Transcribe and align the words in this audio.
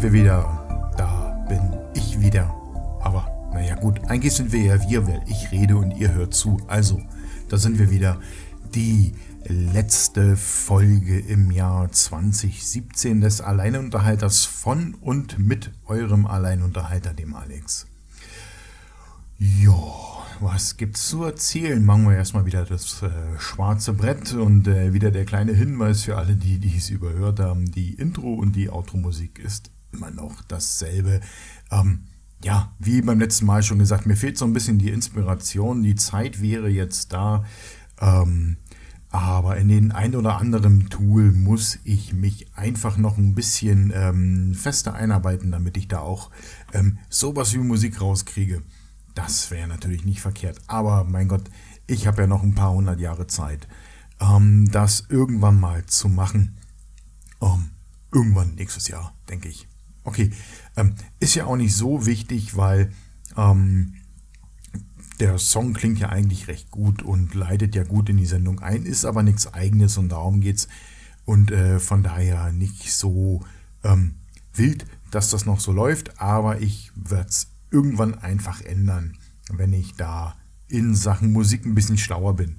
sind 0.00 0.12
wir 0.12 0.20
wieder. 0.20 0.94
Da 0.96 1.44
bin 1.48 1.76
ich 1.92 2.20
wieder. 2.20 2.54
Aber 3.00 3.26
naja 3.52 3.74
gut, 3.74 4.00
eigentlich 4.06 4.32
sind 4.32 4.52
wir 4.52 4.62
ja 4.62 4.88
wir, 4.88 5.08
weil 5.08 5.22
ich 5.26 5.50
rede 5.50 5.76
und 5.76 5.90
ihr 5.90 6.14
hört 6.14 6.34
zu. 6.34 6.60
Also, 6.68 7.02
da 7.48 7.56
sind 7.56 7.80
wir 7.80 7.90
wieder. 7.90 8.20
Die 8.76 9.12
letzte 9.44 10.36
Folge 10.36 11.18
im 11.18 11.50
Jahr 11.50 11.90
2017 11.90 13.20
des 13.22 13.40
Alleinunterhalters 13.40 14.44
von 14.44 14.94
und 14.94 15.40
mit 15.40 15.72
eurem 15.86 16.26
Alleinunterhalter, 16.26 17.12
dem 17.12 17.34
Alex. 17.34 17.88
Ja, 19.36 19.74
was 20.38 20.76
gibt's 20.76 21.08
zu 21.08 21.24
erzählen? 21.24 21.84
Machen 21.84 22.08
wir 22.08 22.14
erstmal 22.14 22.46
wieder 22.46 22.64
das 22.64 23.02
äh, 23.02 23.10
schwarze 23.40 23.94
Brett 23.94 24.32
und 24.32 24.68
äh, 24.68 24.92
wieder 24.92 25.10
der 25.10 25.24
kleine 25.24 25.54
Hinweis 25.54 26.02
für 26.02 26.16
alle, 26.16 26.36
die 26.36 26.60
dies 26.60 26.88
überhört 26.88 27.40
haben. 27.40 27.72
Die 27.72 27.94
Intro 27.94 28.34
und 28.34 28.54
die 28.54 28.70
Outro-Musik 28.70 29.40
ist 29.40 29.72
immer 29.92 30.10
noch 30.10 30.42
dasselbe. 30.42 31.20
Ähm, 31.70 32.04
ja, 32.42 32.72
wie 32.78 33.02
beim 33.02 33.18
letzten 33.18 33.46
Mal 33.46 33.62
schon 33.62 33.78
gesagt, 33.78 34.06
mir 34.06 34.16
fehlt 34.16 34.38
so 34.38 34.44
ein 34.44 34.52
bisschen 34.52 34.78
die 34.78 34.90
Inspiration. 34.90 35.82
Die 35.82 35.96
Zeit 35.96 36.40
wäre 36.40 36.68
jetzt 36.68 37.12
da. 37.12 37.44
Ähm, 38.00 38.58
aber 39.10 39.56
in 39.56 39.68
den 39.68 39.90
ein 39.90 40.14
oder 40.14 40.38
anderen 40.38 40.90
Tool 40.90 41.32
muss 41.32 41.78
ich 41.84 42.12
mich 42.12 42.54
einfach 42.54 42.98
noch 42.98 43.16
ein 43.16 43.34
bisschen 43.34 43.90
ähm, 43.94 44.54
fester 44.54 44.94
einarbeiten, 44.94 45.50
damit 45.50 45.76
ich 45.78 45.88
da 45.88 46.00
auch 46.00 46.30
ähm, 46.74 46.98
sowas 47.08 47.54
wie 47.54 47.58
Musik 47.58 48.00
rauskriege. 48.00 48.62
Das 49.14 49.50
wäre 49.50 49.66
natürlich 49.66 50.04
nicht 50.04 50.20
verkehrt. 50.20 50.60
Aber 50.66 51.04
mein 51.04 51.26
Gott, 51.28 51.50
ich 51.86 52.06
habe 52.06 52.22
ja 52.22 52.26
noch 52.26 52.42
ein 52.42 52.54
paar 52.54 52.72
hundert 52.72 53.00
Jahre 53.00 53.26
Zeit, 53.26 53.66
ähm, 54.20 54.70
das 54.70 55.06
irgendwann 55.08 55.58
mal 55.58 55.86
zu 55.86 56.08
machen. 56.08 56.58
Ähm, 57.40 57.70
irgendwann 58.12 58.54
nächstes 58.56 58.88
Jahr, 58.88 59.14
denke 59.28 59.48
ich. 59.48 59.66
Okay, 60.08 60.30
ähm, 60.74 60.94
ist 61.20 61.34
ja 61.34 61.44
auch 61.44 61.56
nicht 61.56 61.76
so 61.76 62.06
wichtig, 62.06 62.56
weil 62.56 62.90
ähm, 63.36 63.92
der 65.20 65.36
Song 65.36 65.74
klingt 65.74 65.98
ja 65.98 66.08
eigentlich 66.08 66.48
recht 66.48 66.70
gut 66.70 67.02
und 67.02 67.34
leitet 67.34 67.74
ja 67.74 67.84
gut 67.84 68.08
in 68.08 68.16
die 68.16 68.24
Sendung 68.24 68.60
ein, 68.60 68.86
ist 68.86 69.04
aber 69.04 69.22
nichts 69.22 69.52
eigenes 69.52 69.98
und 69.98 70.08
darum 70.08 70.40
geht's. 70.40 70.66
Und 71.26 71.50
äh, 71.50 71.78
von 71.78 72.02
daher 72.02 72.52
nicht 72.52 72.90
so 72.90 73.44
ähm, 73.84 74.14
wild, 74.54 74.86
dass 75.10 75.28
das 75.28 75.44
noch 75.44 75.60
so 75.60 75.72
läuft, 75.72 76.18
aber 76.22 76.62
ich 76.62 76.90
werde 76.94 77.28
es 77.28 77.48
irgendwann 77.70 78.14
einfach 78.14 78.62
ändern, 78.62 79.18
wenn 79.50 79.74
ich 79.74 79.94
da 79.94 80.36
in 80.68 80.94
Sachen 80.94 81.32
Musik 81.32 81.66
ein 81.66 81.74
bisschen 81.74 81.98
schlauer 81.98 82.34
bin. 82.34 82.56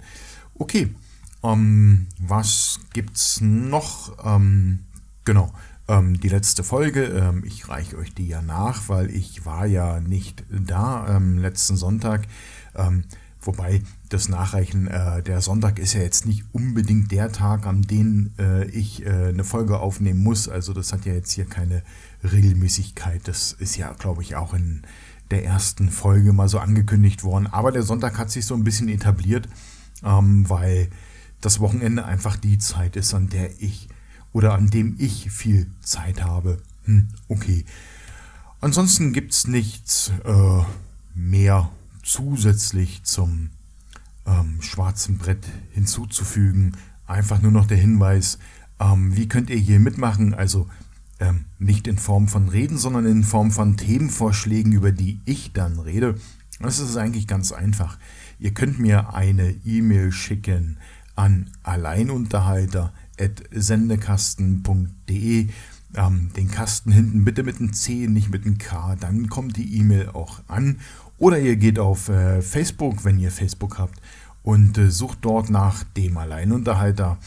Okay, 0.53 0.93
ähm, 1.41 2.05
was 2.19 2.79
gibt's 2.93 3.41
noch? 3.41 4.23
Ähm, 4.23 4.81
genau, 5.25 5.51
ähm, 5.89 6.19
die 6.19 6.29
letzte 6.29 6.63
Folge. 6.63 7.03
Ähm, 7.05 7.43
ich 7.45 7.67
reiche 7.67 7.97
euch 7.97 8.13
die 8.13 8.27
ja 8.27 8.41
nach, 8.41 8.87
weil 8.87 9.09
ich 9.09 9.45
war 9.45 9.65
ja 9.65 9.99
nicht 9.99 10.45
da 10.49 11.17
ähm, 11.17 11.39
letzten 11.39 11.75
Sonntag. 11.75 12.27
Ähm, 12.75 13.03
wobei 13.41 13.81
das 14.09 14.29
Nachreichen, 14.29 14.87
äh, 14.87 15.23
der 15.23 15.41
Sonntag 15.41 15.79
ist 15.79 15.93
ja 15.93 16.01
jetzt 16.01 16.25
nicht 16.25 16.45
unbedingt 16.53 17.11
der 17.11 17.31
Tag, 17.31 17.65
an 17.65 17.81
dem 17.81 18.31
äh, 18.37 18.65
ich 18.65 19.05
äh, 19.05 19.29
eine 19.29 19.43
Folge 19.43 19.79
aufnehmen 19.79 20.23
muss. 20.23 20.47
Also 20.47 20.73
das 20.73 20.93
hat 20.93 21.05
ja 21.05 21.13
jetzt 21.13 21.31
hier 21.31 21.45
keine 21.45 21.81
Regelmäßigkeit. 22.23 23.27
Das 23.27 23.51
ist 23.51 23.75
ja, 23.75 23.91
glaube 23.93 24.21
ich, 24.21 24.35
auch 24.35 24.53
in 24.53 24.83
der 25.31 25.43
ersten 25.43 25.89
Folge 25.89 26.33
mal 26.33 26.49
so 26.49 26.59
angekündigt 26.59 27.23
worden. 27.23 27.47
Aber 27.47 27.71
der 27.71 27.83
Sonntag 27.83 28.17
hat 28.17 28.31
sich 28.31 28.45
so 28.45 28.53
ein 28.53 28.63
bisschen 28.63 28.89
etabliert, 28.89 29.49
ähm, 30.03 30.47
weil 30.49 30.89
das 31.41 31.59
Wochenende 31.59 32.05
einfach 32.05 32.35
die 32.35 32.57
Zeit 32.57 32.95
ist, 32.95 33.13
an 33.13 33.29
der 33.29 33.61
ich 33.61 33.88
oder 34.33 34.53
an 34.53 34.69
dem 34.69 34.95
ich 34.99 35.31
viel 35.31 35.67
Zeit 35.81 36.23
habe. 36.23 36.61
Hm, 36.85 37.09
okay. 37.27 37.65
Ansonsten 38.61 39.13
gibt 39.13 39.33
es 39.33 39.47
nichts 39.47 40.11
äh, 40.25 40.63
mehr 41.15 41.71
zusätzlich 42.03 43.03
zum 43.03 43.49
ähm, 44.25 44.61
schwarzen 44.61 45.17
Brett 45.17 45.45
hinzuzufügen. 45.71 46.75
Einfach 47.07 47.41
nur 47.41 47.51
noch 47.51 47.67
der 47.67 47.77
Hinweis, 47.77 48.37
ähm, 48.79 49.15
wie 49.15 49.27
könnt 49.27 49.49
ihr 49.49 49.57
hier 49.57 49.79
mitmachen? 49.79 50.33
Also 50.33 50.67
ähm, 51.19 51.45
nicht 51.57 51.87
in 51.87 51.97
Form 51.97 52.27
von 52.27 52.49
Reden, 52.49 52.77
sondern 52.77 53.05
in 53.05 53.23
Form 53.23 53.51
von 53.51 53.77
Themenvorschlägen, 53.77 54.71
über 54.71 54.91
die 54.91 55.19
ich 55.25 55.51
dann 55.53 55.79
rede. 55.79 56.15
Das 56.59 56.79
ist 56.79 56.97
eigentlich 56.97 57.27
ganz 57.27 57.51
einfach. 57.51 57.97
Ihr 58.39 58.53
könnt 58.53 58.79
mir 58.79 59.13
eine 59.13 59.51
E-Mail 59.65 60.11
schicken 60.11 60.77
an 61.15 61.49
alleinunterhalter.sendekasten.de. 63.19 65.49
Ähm, 65.95 66.29
den 66.35 66.51
Kasten 66.51 66.91
hinten 66.91 67.25
bitte 67.25 67.43
mit 67.43 67.59
einem 67.59 67.73
C, 67.73 68.07
nicht 68.07 68.29
mit 68.29 68.45
einem 68.45 68.59
K. 68.59 68.95
Dann 68.95 69.27
kommt 69.27 69.57
die 69.57 69.79
E-Mail 69.79 70.09
auch 70.09 70.41
an. 70.47 70.79
Oder 71.17 71.39
ihr 71.39 71.55
geht 71.55 71.79
auf 71.79 72.09
äh, 72.09 72.41
Facebook, 72.41 73.05
wenn 73.05 73.19
ihr 73.19 73.31
Facebook 73.31 73.79
habt, 73.79 73.99
und 74.43 74.77
äh, 74.77 74.91
sucht 74.91 75.19
dort 75.21 75.49
nach 75.49 75.83
dem 75.83 76.17
Alleinunterhalter. 76.17 77.17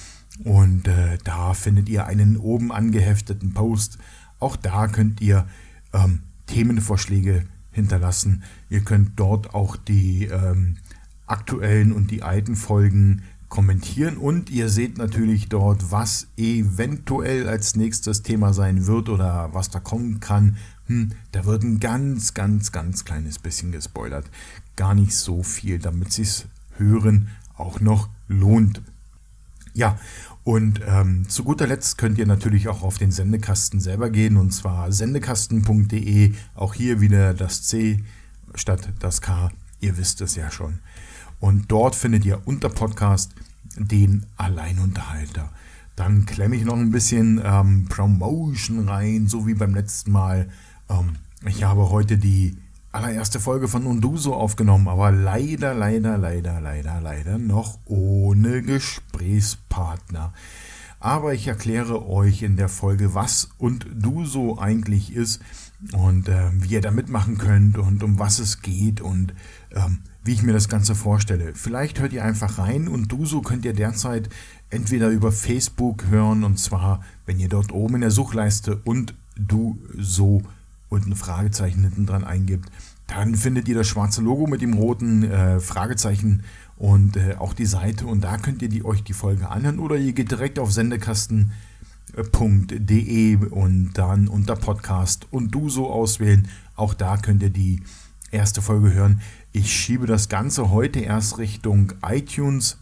Und 0.44 0.88
äh, 0.88 1.18
da 1.24 1.54
findet 1.54 1.88
ihr 1.88 2.06
einen 2.06 2.36
oben 2.36 2.72
angehefteten 2.72 3.52
Post. 3.52 3.98
Auch 4.38 4.56
da 4.56 4.88
könnt 4.88 5.20
ihr 5.20 5.46
ähm, 5.92 6.20
Themenvorschläge 6.46 7.44
hinterlassen. 7.72 8.44
Ihr 8.70 8.80
könnt 8.80 9.12
dort 9.16 9.54
auch 9.54 9.76
die 9.76 10.26
ähm, 10.26 10.76
aktuellen 11.26 11.92
und 11.92 12.10
die 12.10 12.22
alten 12.22 12.56
Folgen 12.56 13.22
kommentieren 13.52 14.16
und 14.16 14.48
ihr 14.48 14.70
seht 14.70 14.96
natürlich 14.96 15.50
dort, 15.50 15.90
was 15.92 16.26
eventuell 16.38 17.50
als 17.50 17.76
nächstes 17.76 18.22
Thema 18.22 18.54
sein 18.54 18.86
wird 18.86 19.10
oder 19.10 19.50
was 19.52 19.68
da 19.68 19.78
kommen 19.78 20.20
kann. 20.20 20.56
Hm, 20.86 21.10
da 21.32 21.44
wird 21.44 21.62
ein 21.62 21.78
ganz, 21.78 22.32
ganz, 22.32 22.72
ganz 22.72 23.04
kleines 23.04 23.38
bisschen 23.38 23.70
gespoilert. 23.70 24.24
Gar 24.76 24.94
nicht 24.94 25.14
so 25.14 25.42
viel, 25.42 25.78
damit 25.78 26.18
es 26.18 26.46
Hören 26.78 27.28
auch 27.54 27.80
noch 27.80 28.08
lohnt. 28.26 28.80
Ja, 29.74 29.98
und 30.44 30.80
ähm, 30.86 31.28
zu 31.28 31.44
guter 31.44 31.66
Letzt 31.66 31.98
könnt 31.98 32.16
ihr 32.16 32.26
natürlich 32.26 32.68
auch 32.68 32.82
auf 32.82 32.96
den 32.96 33.12
Sendekasten 33.12 33.80
selber 33.80 34.08
gehen 34.08 34.38
und 34.38 34.52
zwar 34.52 34.90
sendekasten.de. 34.92 36.32
Auch 36.54 36.72
hier 36.72 37.02
wieder 37.02 37.34
das 37.34 37.64
C 37.64 38.02
statt 38.54 38.88
das 38.98 39.20
K. 39.20 39.50
Ihr 39.78 39.98
wisst 39.98 40.22
es 40.22 40.36
ja 40.36 40.50
schon. 40.50 40.78
Und 41.42 41.72
dort 41.72 41.96
findet 41.96 42.24
ihr 42.24 42.40
unter 42.44 42.68
Podcast 42.68 43.34
den 43.76 44.26
Alleinunterhalter. 44.36 45.50
Dann 45.96 46.24
klemme 46.24 46.54
ich 46.54 46.64
noch 46.64 46.76
ein 46.76 46.92
bisschen 46.92 47.42
ähm, 47.44 47.86
Promotion 47.88 48.88
rein, 48.88 49.26
so 49.26 49.44
wie 49.44 49.54
beim 49.54 49.74
letzten 49.74 50.12
Mal. 50.12 50.48
Ähm, 50.88 51.16
ich 51.44 51.64
habe 51.64 51.90
heute 51.90 52.16
die 52.16 52.56
allererste 52.92 53.40
Folge 53.40 53.66
von 53.66 53.86
Unduso 53.86 54.34
aufgenommen, 54.34 54.86
aber 54.86 55.10
leider, 55.10 55.74
leider, 55.74 56.16
leider, 56.16 56.60
leider, 56.60 57.00
leider 57.00 57.38
noch 57.38 57.76
ohne 57.86 58.62
Gesprächspartner. 58.62 60.32
Aber 61.02 61.34
ich 61.34 61.48
erkläre 61.48 62.06
euch 62.08 62.42
in 62.42 62.56
der 62.56 62.68
Folge, 62.68 63.12
was 63.12 63.48
Unduso 63.58 64.60
eigentlich 64.60 65.12
ist 65.12 65.42
und 65.90 66.28
äh, 66.28 66.50
wie 66.52 66.74
ihr 66.74 66.80
da 66.80 66.92
mitmachen 66.92 67.38
könnt 67.38 67.76
und 67.76 68.04
um 68.04 68.20
was 68.20 68.38
es 68.38 68.62
geht 68.62 69.00
und 69.00 69.34
ähm, 69.72 69.98
wie 70.22 70.32
ich 70.32 70.44
mir 70.44 70.52
das 70.52 70.68
Ganze 70.68 70.94
vorstelle. 70.94 71.54
Vielleicht 71.56 71.98
hört 71.98 72.12
ihr 72.12 72.24
einfach 72.24 72.56
rein 72.58 72.86
und 72.86 73.10
Duso 73.10 73.42
könnt 73.42 73.64
ihr 73.64 73.72
derzeit 73.72 74.28
entweder 74.70 75.08
über 75.08 75.32
Facebook 75.32 76.04
hören 76.08 76.44
und 76.44 76.60
zwar, 76.60 77.02
wenn 77.26 77.40
ihr 77.40 77.48
dort 77.48 77.72
oben 77.72 77.96
in 77.96 78.02
der 78.02 78.12
Suchleiste 78.12 78.76
und 78.84 79.12
du 79.34 79.78
so 79.98 80.42
und 80.88 81.08
ein 81.08 81.16
Fragezeichen 81.16 81.82
hinten 81.82 82.06
dran 82.06 82.22
eingibt, 82.22 82.70
dann 83.08 83.34
findet 83.34 83.68
ihr 83.68 83.74
das 83.74 83.88
schwarze 83.88 84.22
Logo 84.22 84.46
mit 84.46 84.62
dem 84.62 84.74
roten 84.74 85.24
äh, 85.24 85.58
Fragezeichen 85.58 86.44
und 86.82 87.16
äh, 87.16 87.36
auch 87.38 87.54
die 87.54 87.64
Seite 87.64 88.06
und 88.06 88.24
da 88.24 88.36
könnt 88.38 88.60
ihr 88.60 88.68
die, 88.68 88.84
euch 88.84 89.04
die 89.04 89.12
Folge 89.12 89.48
anhören 89.48 89.78
oder 89.78 89.96
ihr 89.96 90.14
geht 90.14 90.32
direkt 90.32 90.58
auf 90.58 90.72
sendekasten.de 90.72 93.36
und 93.36 93.92
dann 93.94 94.26
unter 94.26 94.56
Podcast 94.56 95.28
und 95.30 95.52
du 95.52 95.68
so 95.68 95.88
auswählen. 95.88 96.48
Auch 96.74 96.94
da 96.94 97.18
könnt 97.18 97.44
ihr 97.44 97.50
die 97.50 97.84
erste 98.32 98.62
Folge 98.62 98.92
hören. 98.92 99.20
Ich 99.52 99.72
schiebe 99.72 100.08
das 100.08 100.28
Ganze 100.28 100.72
heute 100.72 100.98
erst 100.98 101.38
Richtung 101.38 101.92
iTunes 102.04 102.78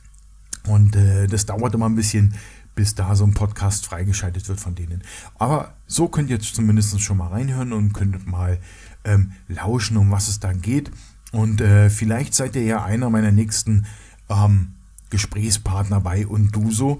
und 0.67 0.97
äh, 0.97 1.27
das 1.27 1.45
dauert 1.45 1.75
immer 1.75 1.91
ein 1.91 1.95
bisschen, 1.95 2.33
bis 2.75 2.95
da 2.95 3.15
so 3.15 3.25
ein 3.25 3.35
Podcast 3.35 3.85
freigeschaltet 3.85 4.49
wird 4.49 4.61
von 4.61 4.75
denen. 4.75 5.03
Aber 5.39 5.75
so 5.87 6.09
könnt 6.09 6.31
ihr 6.31 6.41
zumindest 6.41 6.99
schon 7.03 7.19
mal 7.19 7.29
reinhören 7.29 7.75
und 7.75 7.93
könnt 7.93 8.27
mal 8.27 8.61
ähm, 9.05 9.33
lauschen, 9.49 9.99
um 9.99 10.11
was 10.11 10.29
es 10.29 10.41
da 10.41 10.55
geht. 10.55 10.91
Und 11.33 11.61
äh, 11.61 11.91
vielleicht 11.91 12.35
seid 12.35 12.57
ihr 12.57 12.65
ja 12.65 12.85
einer 12.85 13.11
meiner 13.11 13.33
nächsten 13.33 13.87
ähm, 14.29 14.75
Gesprächspartner 15.11 16.01
bei 16.01 16.27
und 16.27 16.55
du 16.55 16.71
so. 16.71 16.99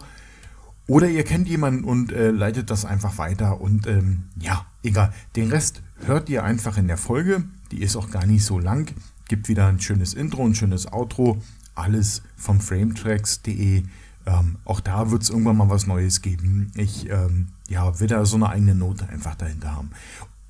Oder 0.87 1.09
ihr 1.09 1.25
kennt 1.25 1.49
jemanden 1.49 1.85
und 1.85 2.13
äh, 2.13 2.31
leitet 2.31 2.71
das 2.71 2.85
einfach 2.85 3.19
weiter. 3.19 3.61
Und 3.61 3.87
ähm, 3.87 4.25
ja, 4.39 4.67
egal. 4.83 5.13
Den 5.37 5.51
Rest 5.51 5.83
hört 6.05 6.29
ihr 6.29 6.45
einfach 6.45 6.79
in 6.79 6.89
der 6.89 6.97
Folge. 6.97 7.45
Die 7.71 7.83
ist 7.83 7.97
auch 7.97 8.11
gar 8.11 8.27
nicht 8.27 8.45
so 8.45 8.59
lang. 8.59 8.93
Gibt 9.29 9.49
wieder 9.49 9.67
ein 9.67 9.81
schönes 9.81 10.15
Intro, 10.15 10.45
ein 10.45 10.55
schönes 10.55 10.93
Outro. 10.93 11.41
Alles 11.75 12.23
vom 12.37 12.61
frametracks.de 12.61 13.85
ähm, 14.27 14.59
auch 14.65 14.81
da 14.81 15.11
wird 15.11 15.23
es 15.23 15.31
irgendwann 15.31 15.57
mal 15.57 15.71
was 15.71 15.87
Neues 15.87 16.23
geben. 16.23 16.71
Ich 16.75 17.09
ähm, 17.09 17.49
ja, 17.69 17.99
will 18.01 18.07
da 18.07 18.25
so 18.25 18.37
eine 18.37 18.51
eigene 18.51 18.75
Note 18.75 19.09
einfach 19.09 19.35
dahinter 19.35 19.75
haben. 19.75 19.91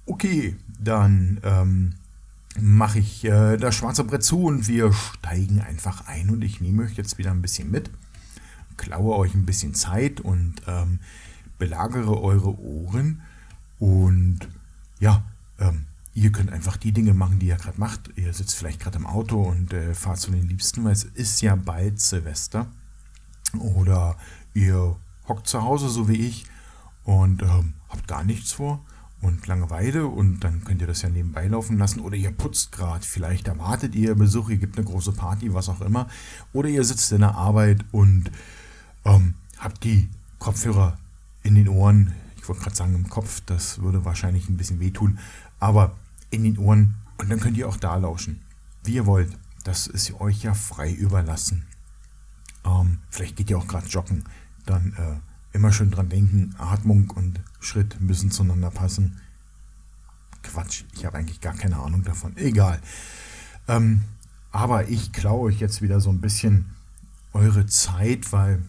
Okay, 0.07 0.57
dann 0.79 1.41
ähm, 1.45 1.95
mache 2.59 2.99
ich 2.99 3.25
äh, 3.25 3.57
das 3.57 3.75
schwarze 3.75 4.05
Brett 4.05 4.25
zu 4.25 4.45
und 4.45 4.67
wir 4.67 4.93
steigen 4.93 5.61
einfach 5.61 6.07
ein 6.07 6.31
und 6.31 6.43
ich 6.43 6.61
nehme 6.61 6.85
euch 6.85 6.97
jetzt 6.97 7.19
wieder 7.19 7.31
ein 7.31 7.43
bisschen 7.43 7.71
mit, 7.71 7.91
klaue 8.77 9.17
euch 9.17 9.35
ein 9.35 9.47
bisschen 9.47 9.75
Zeit 9.75 10.21
und 10.21 10.63
ähm, 10.67 10.99
belagere 11.59 12.21
eure 12.21 12.59
Ohren 12.59 13.23
und 13.79 14.41
ja, 14.99 15.23
ähm, 15.59 15.87
ihr 16.15 16.33
könnt 16.33 16.51
einfach 16.51 16.77
die 16.77 16.93
Dinge 16.93 17.15
machen, 17.15 17.39
die 17.39 17.47
ihr 17.47 17.57
gerade 17.57 17.81
macht. 17.81 18.11
Ihr 18.17 18.33
sitzt 18.35 18.57
vielleicht 18.57 18.81
gerade 18.81 18.99
im 18.99 19.07
Auto 19.07 19.41
und 19.41 19.73
äh, 19.73 19.95
fahrt 19.95 20.19
zu 20.19 20.31
den 20.31 20.49
Liebsten, 20.49 20.85
weil 20.85 20.93
es 20.93 21.05
ist 21.05 21.41
ja 21.41 21.57
bald 21.57 22.01
Silvester. 22.01 22.67
Oder 23.59 24.17
ihr 24.53 24.97
hockt 25.29 25.47
zu 25.47 25.63
Hause, 25.63 25.89
so 25.89 26.09
wie 26.09 26.27
ich, 26.27 26.45
und 27.05 27.43
ähm, 27.43 27.75
habt 27.89 28.07
gar 28.07 28.25
nichts 28.25 28.53
vor 28.53 28.85
und 29.21 29.47
Langeweile 29.47 30.07
und 30.07 30.41
dann 30.41 30.65
könnt 30.65 30.81
ihr 30.81 30.87
das 30.87 31.03
ja 31.03 31.09
nebenbei 31.09 31.47
laufen 31.47 31.79
lassen. 31.79 32.01
Oder 32.01 32.17
ihr 32.17 32.31
putzt 32.31 32.73
gerade, 32.73 33.05
vielleicht 33.05 33.49
erwartet 33.49 33.95
ihr 33.95 34.15
Besuch, 34.15 34.49
ihr 34.49 34.57
gibt 34.57 34.79
eine 34.79 34.87
große 34.87 35.13
Party, 35.13 35.53
was 35.53 35.69
auch 35.69 35.81
immer. 35.81 36.09
Oder 36.53 36.69
ihr 36.69 36.85
sitzt 36.85 37.13
in 37.13 37.21
der 37.21 37.35
Arbeit 37.35 37.85
und 37.93 38.31
ähm, 39.05 39.35
habt 39.59 39.85
die 39.85 40.09
Kopfhörer 40.39 40.99
in 41.43 41.55
den 41.55 41.69
Ohren, 41.69 42.15
ich 42.37 42.49
wollte 42.49 42.63
gerade 42.63 42.77
sagen 42.77 42.95
im 42.95 43.09
Kopf, 43.09 43.43
das 43.45 43.81
würde 43.81 44.05
wahrscheinlich 44.05 44.49
ein 44.49 44.57
bisschen 44.57 44.81
wehtun, 44.81 45.19
aber 45.59 45.97
in 46.31 46.45
den 46.45 46.59
Ohren. 46.59 46.95
Und 47.19 47.31
dann 47.31 47.41
könnt 47.41 47.59
ihr 47.59 47.69
auch 47.69 47.77
da 47.77 47.97
lauschen, 47.97 48.41
wie 48.85 48.95
ihr 48.95 49.07
wollt. 49.07 49.37
Das 49.65 49.87
ist 49.87 50.19
euch 50.21 50.43
ja 50.43 50.55
frei 50.55 50.91
überlassen. 50.91 51.67
Ähm, 52.65 52.99
vielleicht 53.11 53.37
geht 53.37 53.51
ihr 53.51 53.59
auch 53.59 53.69
gerade 53.69 53.87
joggen, 53.89 54.25
dann 54.65 54.95
äh, 54.97 55.30
immer 55.53 55.73
schön 55.73 55.91
dran 55.91 56.09
denken, 56.09 56.55
Atmung 56.59 57.11
und 57.11 57.41
Schritt 57.61 58.01
müssen 58.01 58.31
zueinander 58.31 58.71
passen. 58.71 59.21
Quatsch, 60.43 60.85
ich 60.95 61.05
habe 61.05 61.19
eigentlich 61.19 61.41
gar 61.41 61.55
keine 61.55 61.79
Ahnung 61.79 62.03
davon. 62.05 62.37
Egal. 62.37 62.81
Ähm, 63.69 64.03
aber 64.53 64.89
ich 64.89 65.13
klaue 65.13 65.49
euch 65.49 65.61
jetzt 65.61 65.83
wieder 65.83 66.01
so 66.01 66.11
ein 66.11 66.21
bisschen 66.21 66.67
eure 67.33 67.67
Zeit, 67.67 68.33
weil 68.33 68.63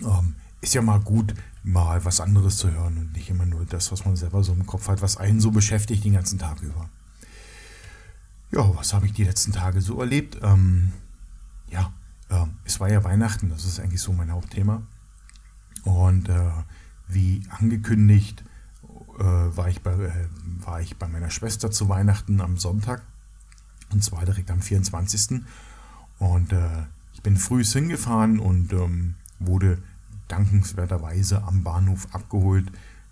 ähm, 0.00 0.36
ist 0.60 0.74
ja 0.74 0.82
mal 0.82 1.00
gut, 1.00 1.34
mal 1.62 2.04
was 2.04 2.20
anderes 2.20 2.56
zu 2.56 2.70
hören 2.70 2.98
und 2.98 3.12
nicht 3.12 3.28
immer 3.28 3.46
nur 3.46 3.64
das, 3.66 3.92
was 3.92 4.04
man 4.04 4.16
selber 4.16 4.42
so 4.42 4.52
im 4.52 4.66
Kopf 4.66 4.88
hat, 4.88 5.02
was 5.02 5.16
einen 5.16 5.40
so 5.40 5.50
beschäftigt 5.50 6.04
den 6.04 6.14
ganzen 6.14 6.38
Tag 6.38 6.62
über. 6.62 6.88
Ja, 8.50 8.74
was 8.76 8.94
habe 8.94 9.06
ich 9.06 9.12
die 9.12 9.24
letzten 9.24 9.52
Tage 9.52 9.80
so 9.82 10.00
erlebt? 10.00 10.38
Ähm, 10.42 10.92
ja, 11.68 11.92
äh, 12.30 12.46
es 12.64 12.80
war 12.80 12.90
ja 12.90 13.04
Weihnachten, 13.04 13.50
das 13.50 13.64
ist 13.64 13.80
eigentlich 13.80 14.00
so 14.00 14.12
mein 14.12 14.32
Hauptthema. 14.32 14.82
Und 15.84 16.28
äh, 16.28 16.50
wie 17.08 17.42
angekündigt 17.50 18.44
äh, 19.18 19.22
war, 19.22 19.68
ich 19.68 19.82
bei, 19.82 19.92
äh, 19.92 20.12
war 20.64 20.80
ich 20.80 20.96
bei 20.96 21.08
meiner 21.08 21.30
Schwester 21.30 21.70
zu 21.70 21.88
Weihnachten 21.88 22.40
am 22.40 22.56
Sonntag. 22.56 23.02
Und 23.90 24.04
zwar 24.04 24.24
direkt 24.24 24.50
am 24.50 24.60
24. 24.60 25.42
Und 26.18 26.52
äh, 26.52 26.84
ich 27.14 27.22
bin 27.22 27.36
früh 27.36 27.64
hingefahren 27.64 28.38
und 28.38 28.72
ähm, 28.72 29.14
wurde 29.38 29.78
dankenswerterweise 30.28 31.42
am 31.42 31.62
Bahnhof 31.62 32.08
abgeholt, 32.12 32.70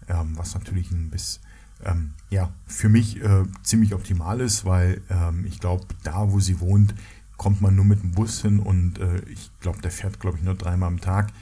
ähm, 0.09 0.37
was 0.37 0.55
natürlich 0.55 0.91
ein 0.91 1.11
bisschen 1.11 1.43
ähm, 1.85 2.13
ja, 2.31 2.53
für 2.67 2.89
mich 2.89 3.23
äh, 3.23 3.45
ziemlich 3.63 3.95
optimal 3.95 4.41
ist, 4.41 4.65
weil 4.65 5.03
ähm, 5.11 5.45
ich 5.47 5.61
glaube, 5.61 5.87
da 6.03 6.31
wo 6.33 6.41
sie 6.41 6.61
wohnt, 6.61 6.95
kommt 7.37 7.61
man 7.61 7.75
nur 7.75 7.85
mit 7.85 8.03
dem 8.03 8.13
Bus 8.13 8.43
hin 8.43 8.59
und 8.59 8.99
äh, 8.99 9.21
ich 9.29 9.51
glaube, 9.61 9.81
der 9.83 9.91
fährt, 9.91 10.21
glaube 10.21 10.39
ich, 10.39 10.43
nur 10.43 10.55
dreimal 10.55 10.89
am 10.89 11.01
Tag. 11.01 11.33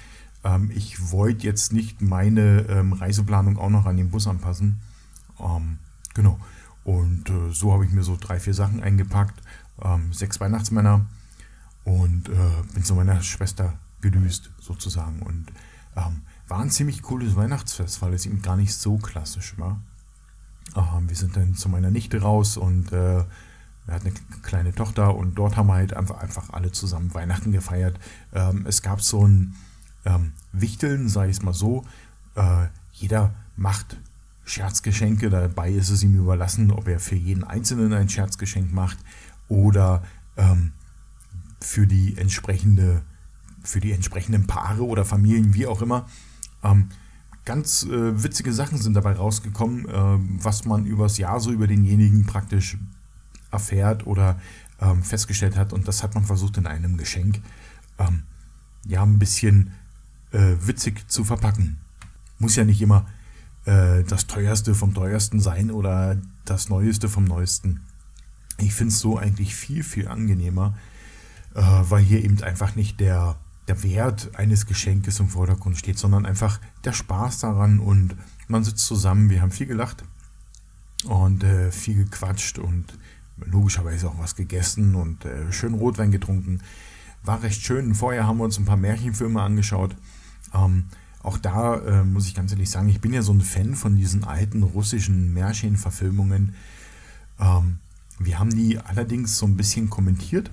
Ähm, 0.44 0.70
ich 0.72 1.10
wollte 1.10 1.46
jetzt 1.46 1.72
nicht 1.72 2.00
meine 2.02 2.66
ähm, 2.68 2.92
Reiseplanung 2.92 3.58
auch 3.58 3.70
noch 3.70 3.86
an 3.86 3.96
den 3.96 4.10
Bus 4.10 4.26
anpassen. 4.26 4.80
Ähm, 5.40 5.78
genau. 6.14 6.38
Und 6.84 7.30
äh, 7.30 7.50
so 7.50 7.72
habe 7.72 7.84
ich 7.84 7.92
mir 7.92 8.02
so 8.02 8.16
drei, 8.20 8.38
vier 8.38 8.54
Sachen 8.54 8.82
eingepackt. 8.82 9.42
Ähm, 9.82 10.12
sechs 10.12 10.38
Weihnachtsmänner 10.38 11.06
und 11.84 12.28
äh, 12.28 12.72
bin 12.74 12.84
zu 12.84 12.94
meiner 12.94 13.22
Schwester 13.22 13.74
gedüst 14.00 14.50
sozusagen. 14.60 15.22
Und 15.22 15.46
ähm, 15.96 16.22
war 16.46 16.60
ein 16.60 16.70
ziemlich 16.70 17.02
cooles 17.02 17.36
Weihnachtsfest, 17.36 18.02
weil 18.02 18.12
es 18.12 18.26
eben 18.26 18.42
gar 18.42 18.56
nicht 18.56 18.74
so 18.74 18.98
klassisch 18.98 19.58
war. 19.58 19.80
Wir 21.06 21.14
sind 21.14 21.36
dann 21.36 21.54
zu 21.54 21.68
meiner 21.68 21.92
Nichte 21.92 22.20
raus 22.22 22.56
und 22.56 22.90
äh, 22.90 23.22
wir 23.86 23.94
hatten 23.94 24.08
eine 24.08 24.40
kleine 24.42 24.74
Tochter 24.74 25.14
und 25.14 25.36
dort 25.36 25.56
haben 25.56 25.68
wir 25.68 25.74
halt 25.74 25.94
einfach, 25.94 26.16
einfach 26.18 26.50
alle 26.50 26.72
zusammen 26.72 27.14
Weihnachten 27.14 27.52
gefeiert. 27.52 28.00
Ähm, 28.32 28.64
es 28.66 28.82
gab 28.82 29.00
so 29.00 29.24
ein 29.24 29.54
ähm, 30.04 30.32
Wichteln, 30.52 31.08
sage 31.08 31.30
ich 31.30 31.38
es 31.38 31.42
mal 31.42 31.54
so. 31.54 31.84
Äh, 32.34 32.66
jeder 32.92 33.34
macht 33.56 33.98
Scherzgeschenke, 34.44 35.30
dabei 35.30 35.70
ist 35.70 35.90
es 35.90 36.02
ihm 36.02 36.14
überlassen, 36.14 36.70
ob 36.70 36.88
er 36.88 37.00
für 37.00 37.14
jeden 37.14 37.44
Einzelnen 37.44 37.92
ein 37.92 38.08
Scherzgeschenk 38.08 38.72
macht 38.72 38.98
oder 39.48 40.02
ähm, 40.36 40.72
für 41.60 41.86
die 41.86 42.16
entsprechende, 42.18 43.02
für 43.62 43.80
die 43.80 43.92
entsprechenden 43.92 44.46
Paare 44.46 44.84
oder 44.84 45.04
Familien, 45.04 45.54
wie 45.54 45.66
auch 45.66 45.80
immer. 45.80 46.06
Ähm, 46.62 46.90
ganz 47.44 47.84
äh, 47.84 48.22
witzige 48.22 48.52
Sachen 48.52 48.78
sind 48.78 48.94
dabei 48.94 49.14
rausgekommen, 49.14 49.88
äh, 49.88 50.42
was 50.42 50.64
man 50.64 50.86
übers 50.86 51.18
Jahr 51.18 51.40
so 51.40 51.50
über 51.50 51.66
denjenigen 51.66 52.26
praktisch 52.26 52.76
erfährt 53.50 54.06
oder 54.06 54.38
ähm, 54.80 55.02
festgestellt 55.02 55.56
hat. 55.56 55.72
Und 55.72 55.88
das 55.88 56.02
hat 56.02 56.14
man 56.14 56.24
versucht 56.24 56.58
in 56.58 56.66
einem 56.66 56.96
Geschenk 56.96 57.40
ähm, 57.98 58.24
ja 58.86 59.02
ein 59.02 59.18
bisschen 59.18 59.72
äh, 60.34 60.56
witzig 60.66 61.08
zu 61.08 61.24
verpacken. 61.24 61.78
Muss 62.38 62.56
ja 62.56 62.64
nicht 62.64 62.82
immer 62.82 63.06
äh, 63.64 64.02
das 64.04 64.26
teuerste 64.26 64.74
vom 64.74 64.92
teuersten 64.92 65.40
sein 65.40 65.70
oder 65.70 66.16
das 66.44 66.68
neueste 66.68 67.08
vom 67.08 67.24
neuesten. 67.24 67.80
Ich 68.58 68.74
finde 68.74 68.92
es 68.92 69.00
so 69.00 69.16
eigentlich 69.16 69.54
viel, 69.54 69.82
viel 69.82 70.08
angenehmer, 70.08 70.76
äh, 71.54 71.62
weil 71.62 72.02
hier 72.02 72.22
eben 72.22 72.42
einfach 72.42 72.74
nicht 72.74 73.00
der, 73.00 73.36
der 73.68 73.82
Wert 73.82 74.32
eines 74.34 74.66
Geschenkes 74.66 75.20
im 75.20 75.28
Vordergrund 75.28 75.78
steht, 75.78 75.98
sondern 75.98 76.26
einfach 76.26 76.60
der 76.84 76.92
Spaß 76.92 77.38
daran 77.40 77.78
und 77.78 78.16
man 78.48 78.64
sitzt 78.64 78.86
zusammen, 78.86 79.30
wir 79.30 79.40
haben 79.40 79.50
viel 79.50 79.66
gelacht 79.66 80.04
und 81.06 81.44
äh, 81.44 81.70
viel 81.70 82.04
gequatscht 82.04 82.58
und 82.58 82.98
logischerweise 83.36 84.08
auch 84.08 84.18
was 84.18 84.36
gegessen 84.36 84.94
und 84.94 85.24
äh, 85.24 85.50
schön 85.52 85.74
Rotwein 85.74 86.10
getrunken. 86.12 86.60
War 87.22 87.42
recht 87.42 87.62
schön. 87.62 87.94
Vorher 87.94 88.26
haben 88.26 88.36
wir 88.38 88.44
uns 88.44 88.58
ein 88.58 88.66
paar 88.66 88.76
Märchenfilme 88.76 89.40
angeschaut. 89.40 89.96
Ähm, 90.54 90.86
auch 91.22 91.38
da 91.38 91.76
äh, 91.76 92.04
muss 92.04 92.26
ich 92.26 92.34
ganz 92.34 92.52
ehrlich 92.52 92.70
sagen, 92.70 92.88
ich 92.88 93.00
bin 93.00 93.12
ja 93.12 93.22
so 93.22 93.32
ein 93.32 93.40
Fan 93.40 93.74
von 93.74 93.96
diesen 93.96 94.24
alten 94.24 94.62
russischen 94.62 95.32
Märchenverfilmungen. 95.32 96.54
Ähm, 97.40 97.78
wir 98.18 98.38
haben 98.38 98.54
die 98.54 98.78
allerdings 98.78 99.38
so 99.38 99.46
ein 99.46 99.56
bisschen 99.56 99.90
kommentiert. 99.90 100.50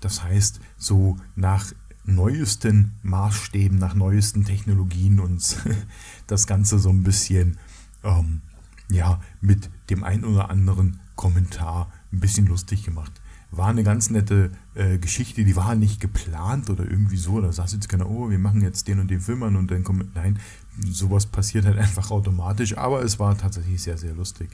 Das 0.00 0.22
heißt, 0.22 0.60
so 0.76 1.16
nach 1.34 1.72
neuesten 2.04 2.92
Maßstäben, 3.02 3.78
nach 3.78 3.94
neuesten 3.94 4.44
Technologien 4.44 5.18
uns 5.18 5.56
das 6.26 6.46
Ganze 6.46 6.78
so 6.78 6.90
ein 6.90 7.02
bisschen 7.02 7.58
ähm, 8.04 8.42
ja, 8.90 9.20
mit 9.40 9.70
dem 9.88 10.04
ein 10.04 10.24
oder 10.24 10.50
anderen 10.50 11.00
Kommentar 11.16 11.90
ein 12.12 12.20
bisschen 12.20 12.46
lustig 12.46 12.84
gemacht 12.84 13.21
war 13.52 13.68
eine 13.68 13.84
ganz 13.84 14.08
nette 14.08 14.50
äh, 14.74 14.98
Geschichte, 14.98 15.44
die 15.44 15.54
war 15.54 15.74
nicht 15.74 16.00
geplant 16.00 16.70
oder 16.70 16.84
irgendwie 16.84 17.18
so. 17.18 17.40
Da 17.40 17.52
saß 17.52 17.74
jetzt 17.74 17.88
keiner, 17.88 18.08
oh, 18.08 18.30
wir 18.30 18.38
machen 18.38 18.62
jetzt 18.62 18.88
den 18.88 18.98
und 18.98 19.10
den 19.10 19.20
Film 19.20 19.42
an 19.42 19.56
und 19.56 19.70
dann 19.70 19.84
kommt. 19.84 20.14
Nein, 20.14 20.38
sowas 20.80 21.26
passiert 21.26 21.66
halt 21.66 21.78
einfach 21.78 22.10
automatisch, 22.10 22.76
aber 22.78 23.02
es 23.02 23.18
war 23.18 23.36
tatsächlich 23.36 23.82
sehr, 23.82 23.98
sehr 23.98 24.14
lustig. 24.14 24.50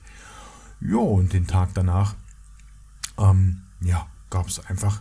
Ja, 0.80 0.98
und 0.98 1.32
den 1.32 1.46
Tag 1.46 1.70
danach, 1.74 2.16
ähm, 3.18 3.62
ja, 3.80 4.06
gab 4.30 4.48
es 4.48 4.64
einfach 4.66 5.00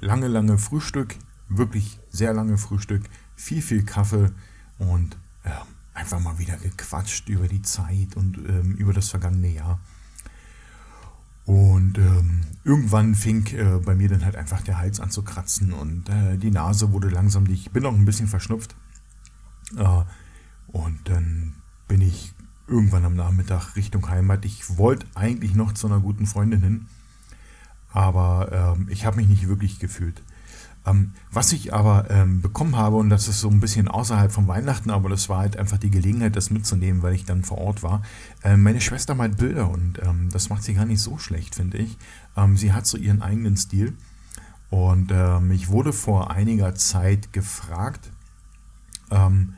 lange, 0.00 0.28
lange 0.28 0.56
Frühstück, 0.56 1.16
wirklich 1.48 1.98
sehr 2.10 2.32
lange 2.32 2.56
Frühstück, 2.56 3.02
viel, 3.34 3.62
viel 3.62 3.84
Kaffee 3.84 4.30
und 4.78 5.16
äh, 5.42 5.50
einfach 5.92 6.20
mal 6.20 6.38
wieder 6.38 6.56
gequatscht 6.56 7.28
über 7.28 7.48
die 7.48 7.62
Zeit 7.62 8.14
und 8.16 8.38
ähm, 8.48 8.76
über 8.76 8.92
das 8.92 9.08
vergangene 9.08 9.48
Jahr. 9.48 9.80
Und 11.46 11.98
ähm, 11.98 12.40
irgendwann 12.64 13.14
fing 13.14 13.46
äh, 13.54 13.78
bei 13.84 13.94
mir 13.94 14.08
dann 14.08 14.24
halt 14.24 14.36
einfach 14.36 14.62
der 14.62 14.78
Hals 14.78 15.00
an 15.00 15.10
zu 15.10 15.22
kratzen 15.22 15.72
und 15.72 16.08
äh, 16.08 16.38
die 16.38 16.50
Nase 16.50 16.92
wurde 16.92 17.08
langsam. 17.08 17.46
Ich 17.46 17.70
bin 17.70 17.84
auch 17.84 17.92
ein 17.92 18.06
bisschen 18.06 18.28
verschnupft. 18.28 18.74
Äh, 19.76 20.04
und 20.68 20.98
dann 21.04 21.54
bin 21.86 22.00
ich 22.00 22.32
irgendwann 22.66 23.04
am 23.04 23.14
Nachmittag 23.14 23.76
Richtung 23.76 24.08
Heimat. 24.08 24.44
Ich 24.44 24.78
wollte 24.78 25.06
eigentlich 25.14 25.54
noch 25.54 25.72
zu 25.72 25.86
einer 25.86 26.00
guten 26.00 26.26
Freundin 26.26 26.62
hin, 26.62 26.86
aber 27.92 28.76
ähm, 28.76 28.88
ich 28.90 29.04
habe 29.04 29.16
mich 29.16 29.28
nicht 29.28 29.46
wirklich 29.46 29.78
gefühlt. 29.78 30.22
Ähm, 30.86 31.12
was 31.32 31.52
ich 31.52 31.72
aber 31.72 32.10
ähm, 32.10 32.42
bekommen 32.42 32.76
habe, 32.76 32.96
und 32.96 33.10
das 33.10 33.28
ist 33.28 33.40
so 33.40 33.48
ein 33.48 33.60
bisschen 33.60 33.88
außerhalb 33.88 34.30
von 34.30 34.46
Weihnachten, 34.48 34.90
aber 34.90 35.08
das 35.08 35.28
war 35.28 35.38
halt 35.38 35.56
einfach 35.56 35.78
die 35.78 35.90
Gelegenheit, 35.90 36.36
das 36.36 36.50
mitzunehmen, 36.50 37.02
weil 37.02 37.14
ich 37.14 37.24
dann 37.24 37.42
vor 37.42 37.58
Ort 37.58 37.82
war. 37.82 38.02
Ähm, 38.42 38.62
meine 38.62 38.80
Schwester 38.80 39.14
malt 39.14 39.38
Bilder 39.38 39.70
und 39.70 40.00
ähm, 40.02 40.28
das 40.30 40.50
macht 40.50 40.62
sie 40.62 40.74
gar 40.74 40.84
nicht 40.84 41.00
so 41.00 41.18
schlecht, 41.18 41.54
finde 41.54 41.78
ich. 41.78 41.96
Ähm, 42.36 42.56
sie 42.56 42.72
hat 42.72 42.86
so 42.86 42.98
ihren 42.98 43.22
eigenen 43.22 43.56
Stil. 43.56 43.94
Und 44.70 45.10
ähm, 45.12 45.52
ich 45.52 45.68
wurde 45.68 45.92
vor 45.92 46.30
einiger 46.30 46.74
Zeit 46.74 47.32
gefragt, 47.32 48.10
Ähm, 49.10 49.54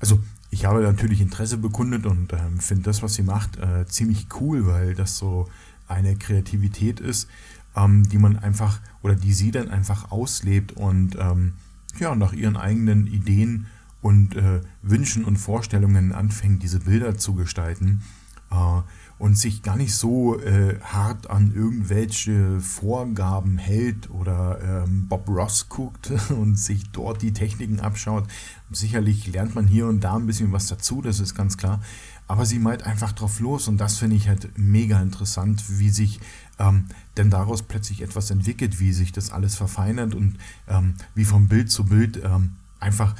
also 0.00 0.18
ich 0.50 0.64
habe 0.64 0.80
natürlich 0.80 1.20
Interesse 1.20 1.58
bekundet 1.58 2.06
und 2.06 2.32
finde 2.60 2.84
das, 2.84 3.02
was 3.02 3.14
sie 3.14 3.22
macht, 3.22 3.58
äh, 3.58 3.86
ziemlich 3.86 4.28
cool, 4.40 4.66
weil 4.66 4.94
das 4.94 5.18
so 5.18 5.48
eine 5.88 6.16
Kreativität 6.16 7.00
ist, 7.00 7.28
ähm, 7.76 8.08
die 8.08 8.18
man 8.18 8.38
einfach 8.38 8.80
oder 9.02 9.14
die 9.14 9.32
sie 9.32 9.50
dann 9.50 9.70
einfach 9.70 10.10
auslebt 10.10 10.72
und 10.72 11.16
ähm, 11.20 11.52
ja, 11.98 12.14
nach 12.14 12.32
ihren 12.32 12.56
eigenen 12.56 13.06
Ideen 13.06 13.66
und 14.02 14.36
äh, 14.36 14.60
Wünschen 14.82 15.24
und 15.24 15.36
Vorstellungen 15.36 16.12
anfängt, 16.12 16.62
diese 16.62 16.80
Bilder 16.80 17.16
zu 17.16 17.34
gestalten 17.34 18.02
äh, 18.50 18.82
und 19.18 19.38
sich 19.38 19.62
gar 19.62 19.76
nicht 19.76 19.94
so 19.94 20.38
äh, 20.40 20.78
hart 20.82 21.30
an 21.30 21.52
irgendwelche 21.54 22.60
Vorgaben 22.60 23.56
hält 23.56 24.10
oder 24.10 24.84
ähm, 24.84 25.08
Bob 25.08 25.28
Ross 25.28 25.68
guckt 25.68 26.12
und 26.30 26.56
sich 26.56 26.90
dort 26.90 27.22
die 27.22 27.32
Techniken 27.32 27.80
abschaut. 27.80 28.24
Sicherlich 28.70 29.26
lernt 29.26 29.54
man 29.54 29.66
hier 29.66 29.86
und 29.86 30.00
da 30.00 30.16
ein 30.16 30.26
bisschen 30.26 30.52
was 30.52 30.66
dazu, 30.66 31.00
das 31.00 31.18
ist 31.20 31.34
ganz 31.34 31.56
klar. 31.56 31.80
Aber 32.28 32.44
sie 32.44 32.58
meint 32.58 32.82
einfach 32.82 33.12
drauf 33.12 33.40
los 33.40 33.68
und 33.68 33.78
das 33.78 33.98
finde 33.98 34.16
ich 34.16 34.28
halt 34.28 34.58
mega 34.58 35.00
interessant, 35.00 35.64
wie 35.78 35.90
sich 35.90 36.20
ähm, 36.58 36.86
denn 37.16 37.30
daraus 37.30 37.62
plötzlich 37.62 38.02
etwas 38.02 38.30
entwickelt, 38.30 38.80
wie 38.80 38.92
sich 38.92 39.12
das 39.12 39.30
alles 39.30 39.54
verfeinert 39.56 40.14
und 40.14 40.38
ähm, 40.68 40.94
wie 41.14 41.24
vom 41.24 41.48
Bild 41.48 41.70
zu 41.70 41.84
Bild 41.84 42.20
ähm, 42.22 42.52
einfach, 42.80 43.14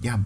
ja, 0.00 0.20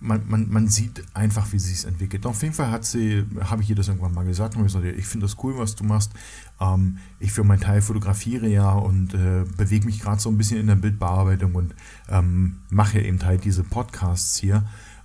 man, 0.00 0.28
man, 0.28 0.50
man 0.50 0.68
sieht 0.68 1.02
einfach, 1.14 1.52
wie 1.52 1.58
sich 1.58 1.78
es 1.78 1.84
entwickelt. 1.84 2.26
Auf 2.26 2.42
jeden 2.42 2.54
Fall 2.54 2.70
hat 2.70 2.84
sie, 2.84 3.24
habe 3.40 3.62
ich 3.62 3.70
ihr 3.70 3.76
das 3.76 3.88
irgendwann 3.88 4.12
mal 4.12 4.24
gesagt, 4.24 4.54
und 4.54 4.64
gesagt, 4.64 4.84
ich 4.84 5.06
finde 5.06 5.24
das 5.26 5.36
cool, 5.42 5.56
was 5.56 5.76
du 5.76 5.84
machst. 5.84 6.12
Ähm, 6.60 6.98
ich 7.20 7.32
für 7.32 7.42
meinen 7.42 7.60
Teil 7.60 7.80
fotografiere 7.80 8.46
ja 8.46 8.72
und 8.72 9.14
äh, 9.14 9.44
bewege 9.56 9.86
mich 9.86 10.00
gerade 10.00 10.20
so 10.20 10.28
ein 10.28 10.36
bisschen 10.36 10.60
in 10.60 10.66
der 10.66 10.74
Bildbearbeitung 10.74 11.54
und 11.54 11.74
ähm, 12.08 12.58
mache 12.68 13.00
eben 13.00 13.22
halt 13.24 13.44
diese 13.44 13.64
Podcasts 13.64 14.36
hier. 14.36 14.64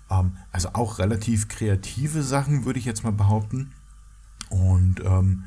Ähm, 0.10 0.34
also 0.52 0.70
auch 0.74 1.00
relativ 1.00 1.48
kreative 1.48 2.22
Sachen, 2.22 2.66
würde 2.66 2.80
ich 2.80 2.86
jetzt 2.86 3.06
mal 3.06 3.14
behaupten. 3.14 3.72
Und 4.50 5.02
ähm, 5.06 5.46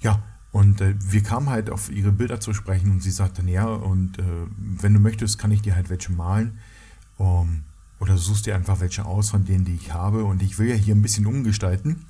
ja, 0.00 0.22
und 0.50 0.80
äh, 0.80 0.94
wir 0.98 1.22
kamen 1.22 1.50
halt 1.50 1.70
auf 1.70 1.90
ihre 1.90 2.12
Bilder 2.12 2.40
zu 2.40 2.54
sprechen 2.54 2.90
und 2.90 3.02
sie 3.02 3.10
sagte, 3.10 3.42
ja, 3.42 3.66
und 3.66 4.18
äh, 4.18 4.22
wenn 4.56 4.94
du 4.94 5.00
möchtest, 5.00 5.38
kann 5.38 5.50
ich 5.50 5.62
dir 5.62 5.74
halt 5.74 5.90
welche 5.90 6.12
malen. 6.12 6.58
Um, 7.18 7.64
oder 8.00 8.16
suchst 8.16 8.46
dir 8.46 8.54
einfach 8.54 8.80
welche 8.80 9.04
aus 9.04 9.30
von 9.30 9.44
denen, 9.44 9.64
die 9.64 9.74
ich 9.74 9.92
habe. 9.92 10.24
Und 10.24 10.42
ich 10.42 10.58
will 10.58 10.68
ja 10.68 10.76
hier 10.76 10.94
ein 10.94 11.02
bisschen 11.02 11.26
umgestalten. 11.26 12.04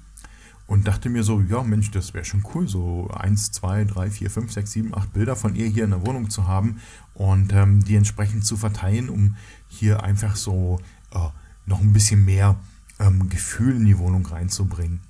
Und 0.66 0.86
dachte 0.86 1.08
mir 1.08 1.24
so, 1.24 1.40
ja 1.40 1.62
Mensch, 1.62 1.90
das 1.90 2.12
wäre 2.12 2.26
schon 2.26 2.44
cool, 2.54 2.68
so 2.68 3.08
1, 3.08 3.52
2, 3.52 3.84
3, 3.84 4.10
4, 4.10 4.30
5, 4.30 4.52
6, 4.52 4.70
7, 4.70 4.94
8 4.94 5.12
Bilder 5.14 5.34
von 5.34 5.54
ihr 5.54 5.66
hier 5.66 5.84
in 5.84 5.90
der 5.90 6.06
Wohnung 6.06 6.28
zu 6.28 6.46
haben 6.46 6.76
und 7.14 7.54
ähm, 7.54 7.82
die 7.84 7.96
entsprechend 7.96 8.44
zu 8.44 8.58
verteilen, 8.58 9.08
um 9.08 9.36
hier 9.68 10.02
einfach 10.02 10.36
so 10.36 10.78
äh, 11.12 11.18
noch 11.64 11.80
ein 11.80 11.94
bisschen 11.94 12.22
mehr 12.26 12.56
ähm, 12.98 13.30
Gefühl 13.30 13.76
in 13.76 13.86
die 13.86 13.96
Wohnung 13.96 14.26
reinzubringen. 14.26 15.00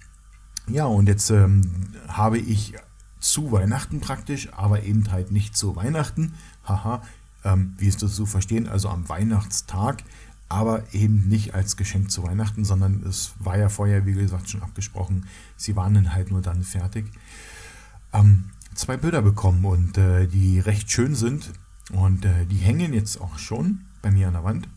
Ja, 0.68 0.84
und 0.84 1.08
jetzt 1.08 1.30
ähm, 1.30 1.68
habe 2.06 2.38
ich 2.38 2.74
zu 3.20 3.52
Weihnachten 3.52 4.00
praktisch, 4.00 4.52
aber 4.52 4.82
eben 4.82 5.10
halt 5.10 5.30
nicht 5.30 5.56
zu 5.56 5.76
Weihnachten. 5.76 6.34
Haha, 6.64 7.02
ähm, 7.44 7.74
wie 7.78 7.86
ist 7.86 8.02
das 8.02 8.14
zu 8.14 8.26
verstehen? 8.26 8.68
Also 8.68 8.88
am 8.88 9.08
Weihnachtstag, 9.08 10.02
aber 10.48 10.82
eben 10.94 11.28
nicht 11.28 11.54
als 11.54 11.76
Geschenk 11.76 12.10
zu 12.10 12.22
Weihnachten, 12.22 12.64
sondern 12.64 13.02
es 13.06 13.32
war 13.38 13.58
ja 13.58 13.68
vorher, 13.68 14.06
wie 14.06 14.14
gesagt, 14.14 14.48
schon 14.48 14.62
abgesprochen. 14.62 15.26
Sie 15.56 15.76
waren 15.76 15.94
dann 15.94 16.14
halt 16.14 16.30
nur 16.30 16.42
dann 16.42 16.62
fertig. 16.62 17.06
Ähm, 18.12 18.50
zwei 18.74 18.96
Bilder 18.96 19.22
bekommen 19.22 19.64
und 19.64 19.98
äh, 19.98 20.26
die 20.26 20.60
recht 20.60 20.90
schön 20.90 21.14
sind 21.14 21.52
und 21.92 22.24
äh, 22.24 22.46
die 22.46 22.56
hängen 22.56 22.92
jetzt 22.92 23.20
auch 23.20 23.38
schon 23.38 23.82
bei 24.02 24.10
mir 24.10 24.28
an 24.28 24.34
der 24.34 24.44
Wand. 24.44 24.68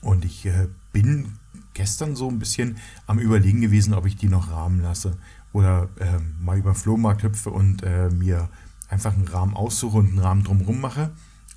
Und 0.00 0.24
ich 0.24 0.46
äh, 0.46 0.68
bin 0.92 1.38
gestern 1.74 2.16
so 2.16 2.28
ein 2.28 2.38
bisschen 2.38 2.76
am 3.06 3.18
Überlegen 3.18 3.60
gewesen, 3.60 3.94
ob 3.94 4.06
ich 4.06 4.16
die 4.16 4.28
noch 4.28 4.50
rahmen 4.50 4.80
lasse 4.80 5.16
oder 5.52 5.88
äh, 5.98 6.18
mal 6.40 6.58
über 6.58 6.72
den 6.72 6.76
Flohmarkt 6.76 7.22
hüpfe 7.22 7.50
und 7.50 7.82
äh, 7.82 8.08
mir 8.10 8.48
einfach 8.88 9.14
einen 9.14 9.28
Rahmen 9.28 9.54
aussuche 9.54 9.98
und 9.98 10.08
einen 10.08 10.18
Rahmen 10.18 10.44
drumherum 10.44 10.80
mache, 10.80 11.10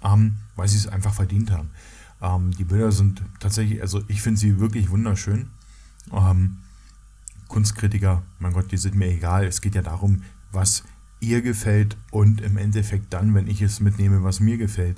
ähm, 0.03 0.37
weil 0.55 0.67
sie 0.67 0.77
es 0.77 0.87
einfach 0.87 1.13
verdient 1.13 1.51
haben. 1.51 1.69
Ähm, 2.21 2.51
die 2.51 2.63
Bilder 2.63 2.91
sind 2.91 3.21
tatsächlich, 3.39 3.81
also 3.81 4.03
ich 4.07 4.21
finde 4.21 4.39
sie 4.39 4.59
wirklich 4.59 4.89
wunderschön. 4.89 5.49
Ähm, 6.11 6.57
Kunstkritiker, 7.47 8.23
mein 8.39 8.53
Gott, 8.53 8.71
die 8.71 8.77
sind 8.77 8.95
mir 8.95 9.07
egal. 9.07 9.45
Es 9.45 9.61
geht 9.61 9.75
ja 9.75 9.81
darum, 9.81 10.23
was 10.51 10.83
ihr 11.19 11.41
gefällt 11.41 11.97
und 12.11 12.41
im 12.41 12.57
Endeffekt 12.57 13.13
dann, 13.13 13.33
wenn 13.33 13.47
ich 13.47 13.61
es 13.61 13.79
mitnehme, 13.79 14.23
was 14.23 14.39
mir 14.39 14.57
gefällt. 14.57 14.97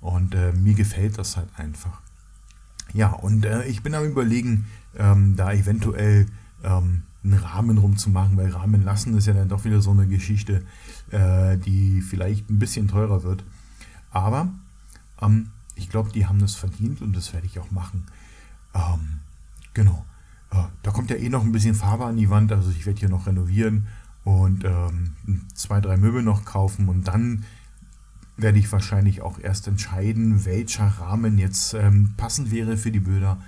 Und 0.00 0.34
äh, 0.34 0.52
mir 0.52 0.74
gefällt 0.74 1.18
das 1.18 1.36
halt 1.36 1.48
einfach. 1.56 2.00
Ja, 2.92 3.12
und 3.12 3.44
äh, 3.44 3.64
ich 3.64 3.82
bin 3.82 3.94
am 3.94 4.04
Überlegen, 4.04 4.66
ähm, 4.96 5.36
da 5.36 5.52
eventuell 5.52 6.26
ähm, 6.62 7.02
einen 7.26 7.42
Rahmen 7.42 7.78
rumzumachen, 7.78 8.36
weil 8.36 8.50
Rahmen 8.50 8.82
lassen 8.84 9.16
ist 9.16 9.26
ja 9.26 9.32
dann 9.32 9.48
doch 9.48 9.64
wieder 9.64 9.80
so 9.80 9.90
eine 9.90 10.06
Geschichte, 10.06 10.64
äh, 11.10 11.58
die 11.58 12.00
vielleicht 12.00 12.48
ein 12.50 12.58
bisschen 12.58 12.88
teurer 12.88 13.22
wird. 13.22 13.44
Aber 14.10 14.48
ähm, 15.20 15.50
ich 15.74 15.90
glaube, 15.90 16.10
die 16.12 16.26
haben 16.26 16.38
das 16.38 16.54
verdient 16.54 17.02
und 17.02 17.14
das 17.14 17.32
werde 17.32 17.46
ich 17.46 17.58
auch 17.58 17.70
machen. 17.70 18.04
Ähm, 18.74 19.20
genau. 19.74 20.04
Äh, 20.50 20.62
da 20.82 20.90
kommt 20.90 21.10
ja 21.10 21.16
eh 21.16 21.28
noch 21.28 21.44
ein 21.44 21.52
bisschen 21.52 21.74
Farbe 21.74 22.06
an 22.06 22.16
die 22.16 22.30
Wand, 22.30 22.52
also 22.52 22.70
ich 22.70 22.86
werde 22.86 23.00
hier 23.00 23.08
noch 23.08 23.26
renovieren 23.26 23.86
und 24.24 24.64
ähm, 24.64 25.12
zwei, 25.54 25.80
drei 25.80 25.96
Möbel 25.96 26.22
noch 26.22 26.44
kaufen 26.44 26.88
und 26.88 27.06
dann 27.08 27.44
werde 28.36 28.58
ich 28.58 28.70
wahrscheinlich 28.70 29.22
auch 29.22 29.38
erst 29.38 29.66
entscheiden, 29.66 30.44
welcher 30.44 30.86
Rahmen 30.86 31.38
jetzt 31.38 31.74
ähm, 31.74 32.14
passend 32.16 32.50
wäre 32.50 32.76
für 32.76 32.90
die 32.90 33.00
Bilder, 33.00 33.38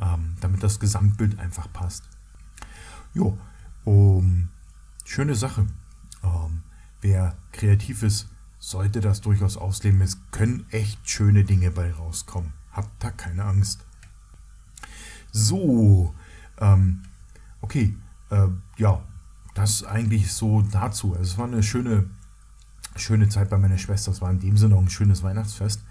ähm, 0.00 0.34
damit 0.40 0.62
das 0.62 0.80
Gesamtbild 0.80 1.38
einfach 1.38 1.70
passt. 1.72 2.04
Jo, 3.12 3.36
um, 3.84 4.48
schöne 5.04 5.34
Sache. 5.34 5.66
Ähm, 6.22 6.62
wer 7.00 7.36
kreativ 7.52 8.02
ist, 8.02 8.28
sollte 8.58 9.00
das 9.00 9.20
durchaus 9.20 9.56
ausleben. 9.56 10.00
Es 10.02 10.18
können 10.30 10.66
echt 10.70 11.08
schöne 11.08 11.44
Dinge 11.44 11.70
bei 11.70 11.92
rauskommen. 11.92 12.52
Habt 12.72 13.02
da 13.02 13.10
keine 13.10 13.44
Angst. 13.44 13.84
So, 15.32 16.14
ähm, 16.58 17.02
okay, 17.60 17.96
äh, 18.30 18.48
ja, 18.76 19.02
das 19.54 19.84
eigentlich 19.84 20.32
so 20.32 20.62
dazu. 20.62 21.14
Also 21.14 21.32
es 21.32 21.38
war 21.38 21.46
eine 21.46 21.62
schöne, 21.62 22.08
schöne 22.96 23.28
Zeit 23.28 23.50
bei 23.50 23.58
meiner 23.58 23.78
Schwester. 23.78 24.12
Es 24.12 24.20
war 24.20 24.30
in 24.30 24.40
dem 24.40 24.56
Sinne 24.56 24.76
auch 24.76 24.80
ein 24.80 24.90
schönes 24.90 25.22
Weihnachtsfest, 25.22 25.82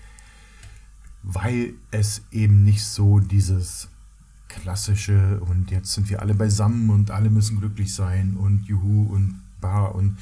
weil 1.23 1.73
es 1.91 2.23
eben 2.31 2.63
nicht 2.63 2.85
so 2.85 3.19
dieses 3.19 3.89
klassische 4.49 5.39
und 5.41 5.71
jetzt 5.71 5.93
sind 5.93 6.09
wir 6.09 6.21
alle 6.21 6.33
beisammen 6.33 6.89
und 6.89 7.11
alle 7.11 7.29
müssen 7.29 7.59
glücklich 7.59 7.93
sein 7.93 8.35
und 8.35 8.65
juhu 8.65 9.13
und 9.13 9.41
bar 9.61 9.95
und 9.95 10.17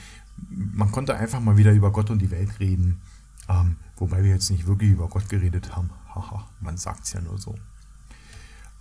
man 0.49 0.91
konnte 0.91 1.15
einfach 1.15 1.39
mal 1.39 1.57
wieder 1.57 1.71
über 1.71 1.91
Gott 1.91 2.09
und 2.11 2.19
die 2.19 2.29
Welt 2.29 2.59
reden, 2.59 3.01
ähm, 3.49 3.77
wobei 3.95 4.23
wir 4.23 4.29
jetzt 4.29 4.51
nicht 4.51 4.67
wirklich 4.67 4.91
über 4.91 5.07
Gott 5.07 5.29
geredet 5.29 5.75
haben. 5.75 5.89
Haha, 6.13 6.47
man 6.59 6.77
sagt 6.77 7.05
es 7.05 7.13
ja 7.13 7.21
nur 7.21 7.37
so. 7.39 7.55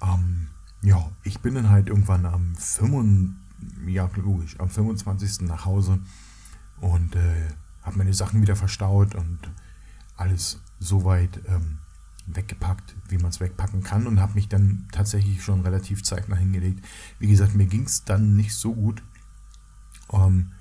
Ähm, 0.03 0.49
ja, 0.83 1.11
ich 1.23 1.41
bin 1.41 1.55
dann 1.55 1.71
halt 1.71 1.89
irgendwann 1.89 2.27
am 2.27 2.55
5, 2.55 3.33
ja, 3.87 4.11
logisch, 4.17 4.59
am 4.61 4.69
25. 4.69 5.43
nach 5.43 5.65
Hause 5.65 5.99
und 6.81 7.17
äh, 7.17 7.49
habe 7.83 7.99
meine 7.99 8.13
Sachen 8.13 8.43
wieder 8.43 8.57
verstaut 8.57 9.15
und 9.15 9.39
alles 10.17 10.61
soweit 10.79 11.41
ähm, 11.49 11.79
weggepackt, 12.27 12.95
wie 13.09 13.19
man 13.19 13.31
es 13.31 13.41
wegpacken 13.41 13.83
kann 13.83 14.07
und 14.07 14.21
habe 14.21 14.35
mich 14.35 14.49
dann 14.49 14.87
tatsächlich 14.93 15.43
schon 15.43 15.61
relativ 15.61 16.03
zeitnah 16.03 16.37
hingelegt. 16.37 16.85
Wie 17.19 17.29
gesagt, 17.29 17.55
mir 17.55 17.67
ging 17.67 17.85
es 17.85 18.05
dann 18.05 18.37
nicht 18.37 18.55
so 18.55 18.75
gut. 18.75 19.03
Ähm, 20.13 20.53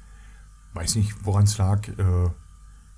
weiß 0.74 0.96
nicht, 0.96 1.26
woran 1.26 1.46
es 1.46 1.58
lag. 1.58 1.88
Äh, 1.88 2.30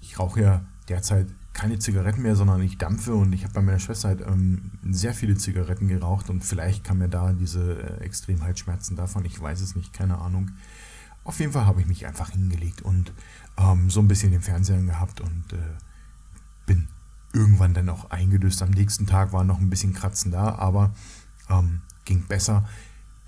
ich 0.01 0.19
rauche 0.19 0.41
ja 0.41 0.65
derzeit 0.89 1.27
keine 1.53 1.79
Zigaretten 1.79 2.21
mehr, 2.21 2.35
sondern 2.35 2.61
ich 2.61 2.77
dampfe 2.77 3.15
und 3.15 3.33
ich 3.33 3.43
habe 3.43 3.53
bei 3.53 3.61
meiner 3.61 3.79
Schwester 3.79 4.09
halt 4.09 4.21
ähm, 4.21 4.71
sehr 4.91 5.13
viele 5.13 5.35
Zigaretten 5.35 5.87
geraucht 5.87 6.29
und 6.29 6.43
vielleicht 6.43 6.83
kam 6.83 6.99
mir 6.99 7.09
da 7.09 7.33
diese 7.33 7.81
äh, 7.81 8.03
Extremhalsschmerzen 8.03 8.95
davon. 8.95 9.25
Ich 9.25 9.41
weiß 9.41 9.61
es 9.61 9.75
nicht, 9.75 9.91
keine 9.91 10.19
Ahnung. 10.19 10.51
Auf 11.23 11.39
jeden 11.39 11.51
Fall 11.51 11.65
habe 11.65 11.81
ich 11.81 11.87
mich 11.87 12.05
einfach 12.05 12.29
hingelegt 12.29 12.83
und 12.83 13.11
ähm, 13.57 13.89
so 13.89 13.99
ein 13.99 14.07
bisschen 14.07 14.31
den 14.31 14.41
Fernseher 14.41 14.81
gehabt 14.81 15.19
und 15.19 15.53
äh, 15.53 15.57
irgendwann 17.33 17.73
dann 17.73 17.89
auch 17.89 18.09
eingedöst. 18.09 18.61
Am 18.61 18.71
nächsten 18.71 19.05
Tag 19.05 19.33
war 19.33 19.43
noch 19.43 19.59
ein 19.59 19.69
bisschen 19.69 19.93
Kratzen 19.93 20.31
da, 20.31 20.55
aber 20.55 20.93
ähm, 21.49 21.81
ging 22.05 22.25
besser. 22.25 22.67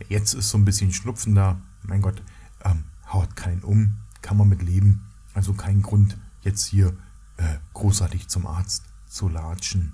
Jetzt 0.08 0.34
ist 0.34 0.50
so 0.50 0.58
ein 0.58 0.66
bisschen 0.66 0.92
Schnupfen 0.92 1.36
da. 1.36 1.60
Mein 1.84 2.02
Gott, 2.02 2.22
ähm, 2.64 2.86
haut 3.12 3.36
keinen 3.36 3.64
um, 3.64 3.96
kann 4.22 4.38
man 4.38 4.50
mit 4.50 4.62
leben. 4.62 5.06
Also 5.34 5.54
kein 5.54 5.82
Grund, 5.82 6.18
jetzt 6.42 6.66
hier 6.66 6.96
äh, 7.38 7.58
großartig 7.74 8.28
zum 8.28 8.48
Arzt 8.48 8.86
zu 9.08 9.28
latschen. 9.28 9.94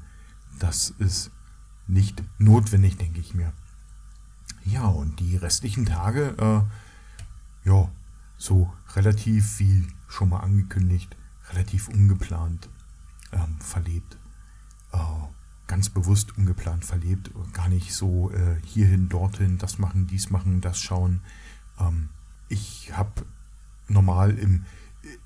Das 0.60 0.92
ist 1.00 1.32
nicht 1.88 2.24
notwendig, 2.38 2.98
denke 2.98 3.20
ich 3.20 3.34
mir. 3.34 3.54
Ja, 4.64 4.86
und 4.86 5.20
die 5.20 5.36
restlichen 5.38 5.86
Tage, 5.86 6.36
äh, 6.38 7.70
ja, 7.70 7.90
so 8.38 8.72
relativ 8.96 9.60
wie 9.60 9.88
schon 10.08 10.30
mal 10.30 10.40
angekündigt, 10.40 11.16
relativ 11.52 11.88
ungeplant 11.88 12.70
ähm, 13.36 13.60
verlebt. 13.60 14.18
Äh, 14.92 14.98
ganz 15.68 15.90
bewusst 15.90 16.38
ungeplant 16.38 16.86
verlebt, 16.86 17.32
gar 17.54 17.70
nicht 17.70 17.94
so 17.94 18.32
äh, 18.32 18.58
hierhin, 18.64 19.10
dorthin, 19.10 19.58
das 19.58 19.80
machen, 19.80 20.08
dies 20.08 20.30
machen, 20.30 20.62
das 20.62 20.80
schauen. 20.80 21.22
Ähm, 21.80 22.10
ich 22.50 22.92
habe 22.96 23.26
normal 23.88 24.38
im, 24.38 24.66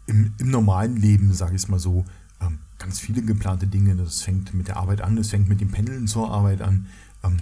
im, 0.06 0.34
im 0.38 0.50
normalen 0.50 0.96
Leben, 0.96 1.34
sage 1.34 1.56
ich 1.56 1.64
es 1.64 1.68
mal 1.68 1.80
so, 1.80 2.06
ähm, 2.42 2.60
ganz 2.78 3.00
viele 3.00 3.22
geplante 3.22 3.68
Dinge. 3.68 3.96
Das 3.96 4.22
fängt 4.22 4.54
mit 4.54 4.68
der 4.68 4.78
Arbeit 4.78 5.02
an, 5.02 5.16
das 5.16 5.30
fängt 5.30 5.50
mit 5.50 5.62
dem 5.62 5.72
Pendeln 5.72 6.08
zur 6.08 6.32
Arbeit 6.32 6.62
an. 6.62 6.88
Ähm, 7.24 7.38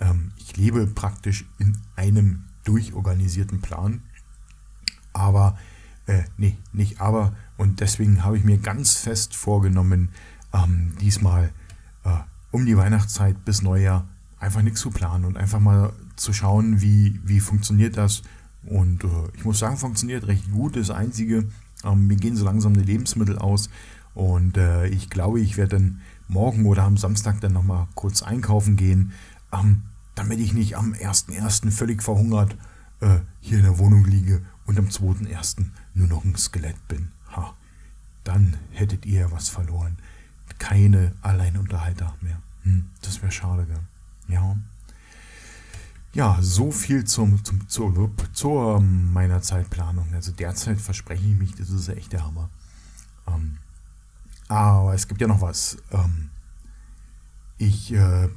ähm, 0.00 0.32
ich 0.36 0.56
lebe 0.56 0.86
praktisch 0.86 1.44
in 1.58 1.78
einem 1.96 2.44
durchorganisierten 2.64 3.60
Plan. 3.60 4.02
Aber, 5.12 5.56
äh, 6.06 6.22
nee, 6.36 6.56
nicht 6.72 7.00
aber. 7.00 7.34
Und 7.56 7.80
deswegen 7.80 8.24
habe 8.24 8.36
ich 8.36 8.44
mir 8.44 8.58
ganz 8.58 8.96
fest 8.96 9.34
vorgenommen, 9.34 10.10
ähm, 10.52 10.92
diesmal 11.00 11.52
äh, 12.04 12.18
um 12.50 12.66
die 12.66 12.76
Weihnachtszeit 12.76 13.44
bis 13.44 13.62
Neujahr 13.62 14.06
einfach 14.38 14.62
nichts 14.62 14.80
zu 14.80 14.90
planen 14.90 15.24
und 15.24 15.36
einfach 15.36 15.60
mal 15.60 15.92
zu 16.16 16.32
schauen, 16.32 16.80
wie, 16.80 17.20
wie 17.24 17.40
funktioniert 17.40 17.96
das. 17.96 18.22
Und 18.64 19.04
äh, 19.04 19.08
ich 19.34 19.44
muss 19.44 19.58
sagen, 19.58 19.76
funktioniert 19.76 20.26
recht 20.26 20.50
gut. 20.50 20.76
Das 20.76 20.90
Einzige, 20.90 21.46
ähm, 21.84 22.06
mir 22.06 22.16
gehen 22.16 22.36
so 22.36 22.44
langsam 22.44 22.74
die 22.74 22.82
Lebensmittel 22.82 23.38
aus. 23.38 23.70
Und 24.14 24.56
äh, 24.56 24.86
ich 24.86 25.10
glaube, 25.10 25.40
ich 25.40 25.56
werde 25.56 25.76
dann 25.76 26.00
morgen 26.28 26.66
oder 26.66 26.84
am 26.84 26.96
Samstag 26.96 27.40
dann 27.40 27.52
nochmal 27.52 27.88
kurz 27.94 28.22
einkaufen 28.22 28.76
gehen, 28.76 29.12
ähm, 29.52 29.82
damit 30.14 30.38
ich 30.38 30.54
nicht 30.54 30.76
am 30.76 30.92
1.1. 30.92 31.70
völlig 31.70 32.02
verhungert 32.02 32.56
äh, 33.00 33.18
hier 33.40 33.58
in 33.58 33.64
der 33.64 33.78
Wohnung 33.78 34.04
liege 34.04 34.42
und 34.66 34.78
am 34.78 34.86
2.1. 34.86 35.66
nur 35.94 36.08
noch 36.08 36.24
ein 36.24 36.36
Skelett 36.36 36.86
bin. 36.88 37.12
Ha, 37.34 37.54
dann 38.24 38.56
hättet 38.72 39.06
ihr 39.06 39.30
was 39.30 39.48
verloren. 39.48 39.96
Keine 40.58 41.12
Alleinunterhalter 41.22 42.14
mehr. 42.20 42.40
Hm, 42.62 42.90
das 43.02 43.22
wäre 43.22 43.32
schade, 43.32 43.66
gell? 43.66 43.80
Ja. 44.28 44.56
Ja, 46.12 46.38
so 46.40 46.70
viel 46.70 47.04
zum, 47.04 47.44
zum, 47.44 47.68
zur, 47.68 48.10
zur 48.32 48.80
meiner 48.80 49.42
Zeitplanung. 49.42 50.06
Also 50.14 50.30
derzeit 50.30 50.80
verspreche 50.80 51.26
ich 51.26 51.36
mich, 51.36 51.54
das 51.56 51.70
ist 51.70 51.88
echt 51.88 52.12
der 52.12 52.24
Hammer. 52.24 52.50
Ähm, 53.26 53.58
aber 54.48 54.94
es 54.94 55.08
gibt 55.08 55.20
ja 55.20 55.26
noch 55.26 55.40
was. 55.40 55.76
Ähm, 55.90 56.30
ich 57.58 57.92
äh, 57.92 58.28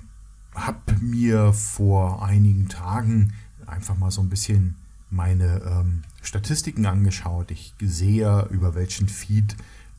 habe 0.56 0.94
mir 1.02 1.54
vor 1.54 2.26
einigen 2.26 2.68
Tagen 2.68 3.34
einfach 3.68 3.98
mal 3.98 4.12
so 4.12 4.22
ein 4.22 4.30
bisschen 4.30 4.76
meine 5.10 5.62
ähm, 5.66 6.04
Statistiken 6.22 6.86
angeschaut. 6.86 7.52
Ich 7.52 7.74
sehe, 7.80 8.48
über 8.52 8.76
welchen 8.76 9.08
Feed 9.08 9.56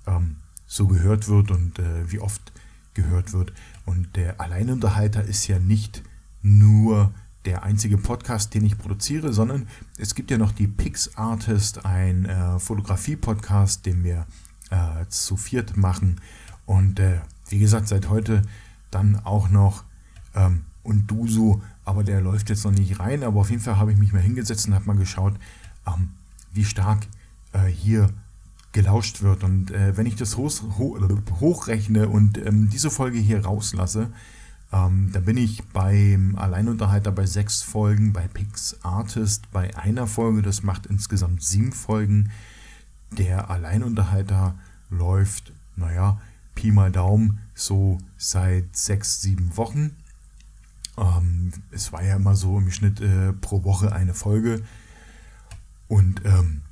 ähm, 0.06 0.36
so 0.66 0.86
gehört 0.86 1.28
wird 1.28 1.50
und 1.50 1.78
äh, 1.78 2.10
wie 2.10 2.20
oft 2.20 2.52
gehört 2.94 3.32
wird. 3.32 3.52
Und 3.86 4.16
der 4.16 4.40
Alleinunterhalter 4.40 5.24
ist 5.24 5.46
ja 5.46 5.58
nicht 5.58 6.02
nur 6.42 7.12
der 7.44 7.62
einzige 7.62 7.96
Podcast, 7.96 8.52
den 8.54 8.64
ich 8.64 8.76
produziere, 8.76 9.32
sondern 9.32 9.68
es 9.96 10.14
gibt 10.14 10.30
ja 10.30 10.38
noch 10.38 10.52
die 10.52 10.66
Pix 10.66 11.16
Artist, 11.16 11.86
ein 11.86 12.26
äh, 12.26 12.58
Fotografie-Podcast, 12.58 13.86
den 13.86 14.04
wir 14.04 14.26
äh, 14.70 15.06
zu 15.08 15.36
viert 15.36 15.76
machen. 15.76 16.20
Und 16.66 17.00
äh, 17.00 17.20
wie 17.48 17.58
gesagt, 17.58 17.88
seit 17.88 18.10
heute 18.10 18.42
dann 18.90 19.16
auch 19.24 19.48
noch 19.48 19.84
ähm, 20.34 20.64
und 20.82 21.06
du 21.06 21.26
so, 21.26 21.62
aber 21.88 22.04
der 22.04 22.20
läuft 22.20 22.50
jetzt 22.50 22.64
noch 22.64 22.72
nicht 22.72 23.00
rein. 23.00 23.24
Aber 23.24 23.40
auf 23.40 23.50
jeden 23.50 23.62
Fall 23.62 23.78
habe 23.78 23.92
ich 23.92 23.98
mich 23.98 24.12
mal 24.12 24.22
hingesetzt 24.22 24.68
und 24.68 24.74
habe 24.74 24.84
mal 24.84 24.96
geschaut, 24.96 25.34
ähm, 25.86 26.10
wie 26.52 26.64
stark 26.64 27.06
äh, 27.52 27.66
hier 27.66 28.10
gelauscht 28.72 29.22
wird. 29.22 29.42
Und 29.42 29.70
äh, 29.70 29.96
wenn 29.96 30.06
ich 30.06 30.16
das 30.16 30.36
hoch, 30.36 30.52
hoch, 30.76 30.98
hochrechne 31.40 32.08
und 32.08 32.38
ähm, 32.38 32.68
diese 32.68 32.90
Folge 32.90 33.18
hier 33.18 33.44
rauslasse, 33.44 34.10
ähm, 34.70 35.08
da 35.12 35.20
bin 35.20 35.38
ich 35.38 35.64
beim 35.68 36.36
Alleinunterhalter 36.36 37.10
bei 37.10 37.24
sechs 37.24 37.62
Folgen, 37.62 38.12
bei 38.12 38.28
Pix 38.28 38.76
Artist 38.82 39.50
bei 39.50 39.74
einer 39.76 40.06
Folge. 40.06 40.42
Das 40.42 40.62
macht 40.62 40.86
insgesamt 40.86 41.42
sieben 41.42 41.72
Folgen. 41.72 42.30
Der 43.12 43.50
Alleinunterhalter 43.50 44.56
läuft, 44.90 45.52
naja, 45.76 46.20
Pi 46.54 46.70
mal 46.70 46.92
Daumen, 46.92 47.38
so 47.54 47.98
seit 48.18 48.76
sechs, 48.76 49.22
sieben 49.22 49.56
Wochen. 49.56 49.96
Es 51.70 51.92
war 51.92 52.02
ja 52.02 52.16
immer 52.16 52.36
so 52.36 52.58
im 52.58 52.70
Schnitt 52.70 53.00
äh, 53.00 53.32
pro 53.32 53.64
Woche 53.64 53.92
eine 53.92 54.14
Folge. 54.14 54.62
Und 55.88 56.22
ähm, 56.24 56.62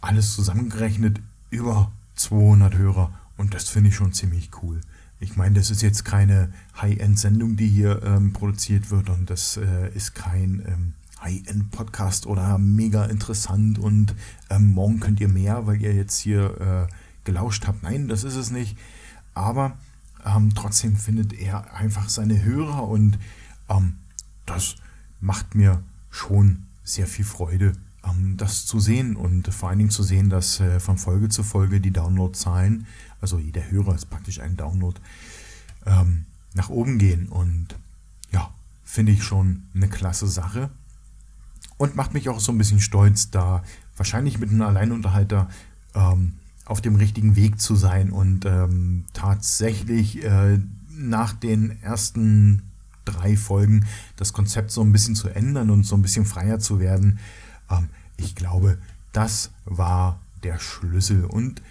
alles 0.00 0.34
zusammengerechnet 0.34 1.20
über 1.50 1.92
200 2.14 2.76
Hörer. 2.76 3.12
Und 3.36 3.54
das 3.54 3.68
finde 3.68 3.90
ich 3.90 3.96
schon 3.96 4.12
ziemlich 4.12 4.50
cool. 4.62 4.80
Ich 5.18 5.36
meine, 5.36 5.54
das 5.54 5.70
ist 5.70 5.82
jetzt 5.82 6.04
keine 6.04 6.52
High-End-Sendung, 6.80 7.56
die 7.56 7.68
hier 7.68 8.02
ähm, 8.02 8.32
produziert 8.32 8.90
wird. 8.90 9.08
Und 9.10 9.30
das 9.30 9.56
äh, 9.56 9.90
ist 9.94 10.14
kein 10.14 10.62
ähm, 10.66 10.92
High-End-Podcast 11.22 12.26
oder 12.26 12.58
mega 12.58 13.04
interessant. 13.06 13.78
Und 13.78 14.14
ähm, 14.50 14.72
morgen 14.72 15.00
könnt 15.00 15.20
ihr 15.20 15.28
mehr, 15.28 15.66
weil 15.66 15.80
ihr 15.80 15.94
jetzt 15.94 16.18
hier 16.18 16.88
äh, 16.88 16.92
gelauscht 17.24 17.66
habt. 17.66 17.82
Nein, 17.82 18.08
das 18.08 18.24
ist 18.24 18.36
es 18.36 18.50
nicht. 18.50 18.78
Aber 19.34 19.76
ähm, 20.24 20.54
trotzdem 20.54 20.96
findet 20.96 21.32
er 21.32 21.74
einfach 21.74 22.08
seine 22.08 22.42
Hörer 22.42 22.86
und 22.88 23.18
ähm, 23.68 23.94
das 24.46 24.76
macht 25.20 25.54
mir 25.54 25.82
schon 26.10 26.66
sehr 26.82 27.06
viel 27.06 27.24
Freude, 27.24 27.72
ähm, 28.04 28.36
das 28.36 28.66
zu 28.66 28.80
sehen 28.80 29.16
und 29.16 29.52
vor 29.52 29.68
allen 29.68 29.78
Dingen 29.78 29.90
zu 29.90 30.02
sehen, 30.02 30.30
dass 30.30 30.60
äh, 30.60 30.80
von 30.80 30.98
Folge 30.98 31.28
zu 31.28 31.42
Folge 31.42 31.80
die 31.80 31.90
Downloadzahlen, 31.90 32.86
also 33.20 33.38
jeder 33.38 33.70
Hörer 33.70 33.94
ist 33.94 34.08
praktisch 34.08 34.40
ein 34.40 34.56
Download, 34.56 34.98
ähm, 35.84 36.26
nach 36.54 36.70
oben 36.70 36.98
gehen 36.98 37.28
und 37.28 37.76
ja, 38.32 38.50
finde 38.84 39.12
ich 39.12 39.22
schon 39.22 39.64
eine 39.74 39.88
klasse 39.88 40.26
Sache 40.26 40.70
und 41.76 41.96
macht 41.96 42.14
mich 42.14 42.28
auch 42.28 42.40
so 42.40 42.52
ein 42.52 42.58
bisschen 42.58 42.80
stolz, 42.80 43.30
da 43.30 43.62
wahrscheinlich 43.96 44.38
mit 44.38 44.50
einem 44.50 44.62
Alleinunterhalter 44.62 45.48
ähm, 45.94 46.34
auf 46.64 46.80
dem 46.80 46.96
richtigen 46.96 47.36
Weg 47.36 47.60
zu 47.60 47.76
sein 47.76 48.10
und 48.10 48.44
tatsächlich 49.12 50.24
äh, 50.24 50.58
nach 50.90 51.32
den 51.32 51.80
ersten 51.80 52.62
drei 53.06 53.36
Folgen 53.36 53.86
das 54.16 54.32
Konzept 54.32 54.70
so 54.70 54.82
ein 54.82 54.92
bisschen 54.92 55.14
zu 55.14 55.28
ändern 55.28 55.70
und 55.70 55.84
so 55.84 55.96
ein 55.96 56.02
bisschen 56.02 56.26
freier 56.26 56.58
zu 56.58 56.78
werden. 56.80 57.18
Ähm, 57.70 57.88
ich 58.16 58.34
glaube, 58.34 58.78
das 59.12 59.50
war 59.64 60.20
der 60.42 60.58
Schlüssel. 60.58 61.24
Und 61.24 61.62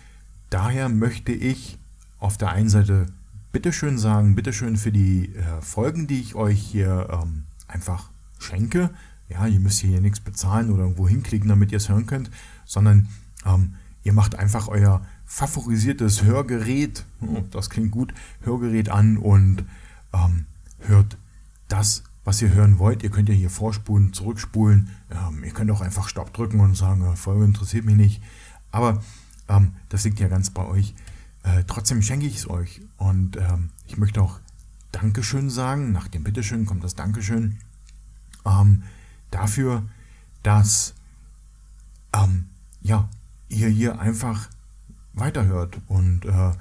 daher 0.50 0.90
möchte 0.90 1.32
ich 1.32 1.78
auf 2.20 2.38
der 2.38 2.50
einen 2.50 2.70
Seite 2.70 3.08
bitteschön 3.52 3.98
sagen, 3.98 4.36
bitteschön 4.36 4.78
für 4.78 4.92
die 4.92 5.34
äh, 5.36 5.62
Folgen, 5.62 6.08
die 6.08 6.20
ich 6.20 6.36
euch 6.36 6.60
hier 6.60 7.08
ähm, 7.12 7.44
einfach 7.68 8.10
schenke. 8.40 8.90
Ja, 9.30 9.48
ihr 9.48 9.60
müsst 9.60 9.80
hier 9.80 10.02
nichts 10.02 10.20
bezahlen 10.20 10.72
oder 10.72 10.84
irgendwo 10.84 11.08
hinklicken, 11.08 11.50
damit 11.50 11.72
ihr 11.72 11.78
es 11.78 11.90
hören 11.90 12.06
könnt, 12.06 12.30
sondern 12.66 13.08
ähm, 13.46 13.76
ihr 14.04 14.14
macht 14.14 14.36
einfach 14.36 14.68
euer 14.68 15.06
favorisiertes 15.26 16.24
Hörgerät, 16.24 17.06
oh, 17.22 17.44
das 17.52 17.70
klingt 17.70 17.92
gut, 17.92 18.14
Hörgerät 18.42 18.90
an 18.90 19.18
und 19.18 19.66
ähm, 20.14 20.46
hört 20.80 21.18
das, 21.68 22.04
was 22.24 22.42
ihr 22.42 22.54
hören 22.54 22.80
wollt. 22.80 23.04
Ihr 23.04 23.10
könnt 23.10 23.30
ja 23.30 23.36
hier 23.36 23.50
vorspulen, 23.50 24.14
zurückspulen. 24.14 24.90
Ähm, 25.12 25.44
ihr 25.44 25.52
könnt 25.52 25.72
auch 25.72 25.82
einfach 25.82 26.10
Stopp 26.10 26.34
drücken 26.34 26.60
und 26.60 26.76
sagen, 26.76 27.06
äh, 27.06 27.16
Folge 27.16 27.46
interessiert 27.46 27.86
mich 27.86 27.96
nicht. 27.96 28.22
Aber 28.72 29.02
ähm, 29.48 29.74
das 29.90 30.04
liegt 30.04 30.20
ja 30.20 30.28
ganz 30.28 30.50
bei 30.50 30.66
euch. 30.66 30.96
Äh, 31.44 31.64
trotzdem 31.68 32.02
schenke 32.02 32.26
ich 32.26 32.38
es 32.38 32.50
euch. 32.50 32.82
Und 32.98 33.38
ähm, 33.38 33.70
ich 33.88 33.98
möchte 33.98 34.22
auch 34.22 34.40
Dankeschön 34.92 35.50
sagen. 35.50 35.92
Nach 35.92 36.08
dem 36.08 36.24
Bitteschön 36.24 36.66
kommt 36.66 36.84
das 36.84 36.96
Dankeschön. 36.96 37.58
Ähm, 38.46 38.84
dafür, 39.30 39.84
dass 40.44 40.96
ähm, 42.14 42.48
ja, 42.82 43.10
ihr 43.50 43.68
hier 43.68 44.00
einfach 44.00 44.50
weiterhört. 45.14 45.80
Und 45.88 46.26
äh, 46.26 46.52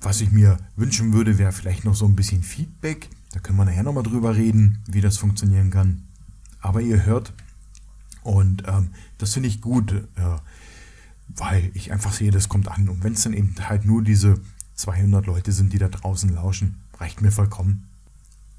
was 0.00 0.20
ich 0.20 0.32
mir 0.32 0.58
wünschen 0.74 1.12
würde, 1.12 1.38
wäre 1.38 1.52
vielleicht 1.52 1.84
noch 1.84 1.94
so 1.94 2.06
ein 2.06 2.16
bisschen 2.16 2.42
Feedback 2.42 3.08
da 3.32 3.40
können 3.40 3.58
wir 3.58 3.64
nachher 3.64 3.82
nochmal 3.82 4.02
drüber 4.02 4.36
reden, 4.36 4.78
wie 4.86 5.00
das 5.00 5.16
funktionieren 5.16 5.70
kann. 5.70 6.04
Aber 6.60 6.80
ihr 6.80 7.04
hört, 7.04 7.32
und 8.22 8.62
ähm, 8.68 8.90
das 9.18 9.32
finde 9.32 9.48
ich 9.48 9.60
gut, 9.60 9.92
äh, 9.92 10.36
weil 11.28 11.70
ich 11.74 11.92
einfach 11.92 12.12
sehe, 12.12 12.30
das 12.30 12.48
kommt 12.48 12.68
an. 12.68 12.88
Und 12.88 13.02
wenn 13.02 13.14
es 13.14 13.22
dann 13.22 13.32
eben 13.32 13.54
halt 13.58 13.84
nur 13.84 14.02
diese 14.02 14.38
200 14.74 15.26
Leute 15.26 15.50
sind, 15.50 15.72
die 15.72 15.78
da 15.78 15.88
draußen 15.88 16.32
lauschen, 16.32 16.80
reicht 16.98 17.22
mir 17.22 17.32
vollkommen. 17.32 17.88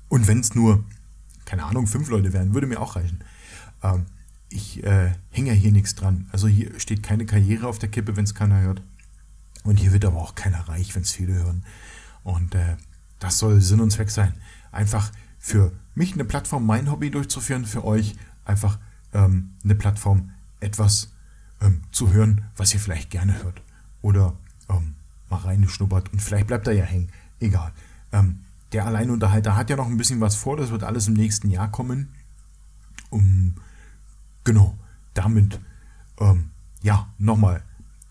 Und 0.10 0.28
wenn 0.28 0.40
es 0.40 0.56
nur, 0.56 0.84
keine 1.46 1.64
Ahnung, 1.66 1.86
fünf 1.86 2.10
Leute 2.10 2.34
wären, 2.34 2.54
würde 2.54 2.68
mir 2.68 2.82
auch 2.82 2.96
reichen. 2.96 3.24
Ähm, 3.84 4.08
ich 4.50 4.84
äh, 4.84 5.12
hänge 5.30 5.50
ja 5.50 5.56
hier 5.56 5.72
nichts 5.72 5.96
dran. 5.96 6.28
Also 6.32 6.48
hier 6.48 6.80
steht 6.80 7.04
keine 7.04 7.26
Karriere 7.26 7.68
auf 7.68 7.80
der 7.80 7.90
Kippe, 7.90 8.16
wenn 8.16 8.26
es 8.26 8.36
keiner 8.36 8.62
hört. 8.62 8.82
Und 9.64 9.80
hier 9.80 9.94
wird 9.94 10.04
aber 10.04 10.18
auch 10.18 10.36
keiner 10.36 10.68
reich, 10.68 10.96
wenn 10.96 11.04
es 11.04 11.12
viele 11.12 11.36
hören. 11.36 11.64
Und 12.24 12.56
äh, 12.56 12.76
das 13.20 13.38
soll 13.38 13.62
Sinn 13.62 13.80
und 13.80 13.92
Zweck 13.92 14.10
sein 14.10 14.34
einfach 14.74 15.12
für 15.40 15.72
mich 15.96 16.14
eine 16.14 16.26
Plattform, 16.26 16.66
mein 16.66 16.90
Hobby 16.92 17.12
durchzuführen, 17.12 17.66
für 17.66 17.84
euch 17.84 18.16
einfach 18.46 18.80
ähm, 19.14 19.52
eine 19.64 19.76
Plattform, 19.76 20.32
etwas 20.60 21.14
ähm, 21.62 21.82
zu 21.92 22.12
hören, 22.12 22.46
was 22.56 22.74
ihr 22.74 22.80
vielleicht 22.80 23.10
gerne 23.10 23.44
hört. 23.44 23.62
Oder 24.02 24.36
ähm, 24.70 24.96
mal 25.30 25.38
reingeschnuppert 25.38 26.12
und 26.12 26.22
vielleicht 26.22 26.48
bleibt 26.48 26.68
er 26.68 26.74
ja 26.74 26.86
hängen. 26.86 27.10
Egal. 27.40 27.72
Ähm, 28.12 28.40
der 28.72 28.86
Alleinunterhalter 28.86 29.56
hat 29.56 29.70
ja 29.70 29.76
noch 29.76 29.88
ein 29.88 29.98
bisschen 29.98 30.22
was 30.22 30.36
vor, 30.36 30.58
das 30.58 30.72
wird 30.72 30.84
alles 30.84 31.08
im 31.08 31.14
nächsten 31.14 31.50
Jahr 31.50 31.70
kommen. 31.70 32.10
Um, 33.10 33.56
genau, 34.44 34.76
damit, 35.14 35.60
ähm, 36.20 36.50
ja, 36.82 37.08
nochmal 37.20 37.62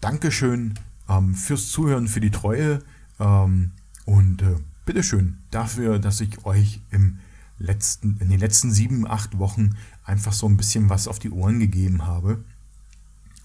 Dankeschön 0.01 0.75
ähm, 1.09 1.35
fürs 1.35 1.70
Zuhören, 1.70 2.07
für 2.07 2.20
die 2.20 2.31
Treue 2.31 2.81
ähm, 3.18 3.72
und 4.05 4.42
äh, 4.42 4.57
bitteschön 4.85 5.38
dafür, 5.51 5.99
dass 5.99 6.21
ich 6.21 6.45
euch 6.45 6.81
im 6.90 7.18
letzten, 7.59 8.16
in 8.18 8.29
den 8.29 8.40
letzten 8.40 8.73
sieben, 8.73 9.07
acht 9.07 9.38
Wochen 9.38 9.77
einfach 10.05 10.33
so 10.33 10.49
ein 10.49 10.57
bisschen 10.57 10.90
was 10.90 11.09
auf 11.09 11.18
die 11.18 11.31
Ohren 11.31 11.61
gegeben 11.61 12.07
habe. 12.07 12.45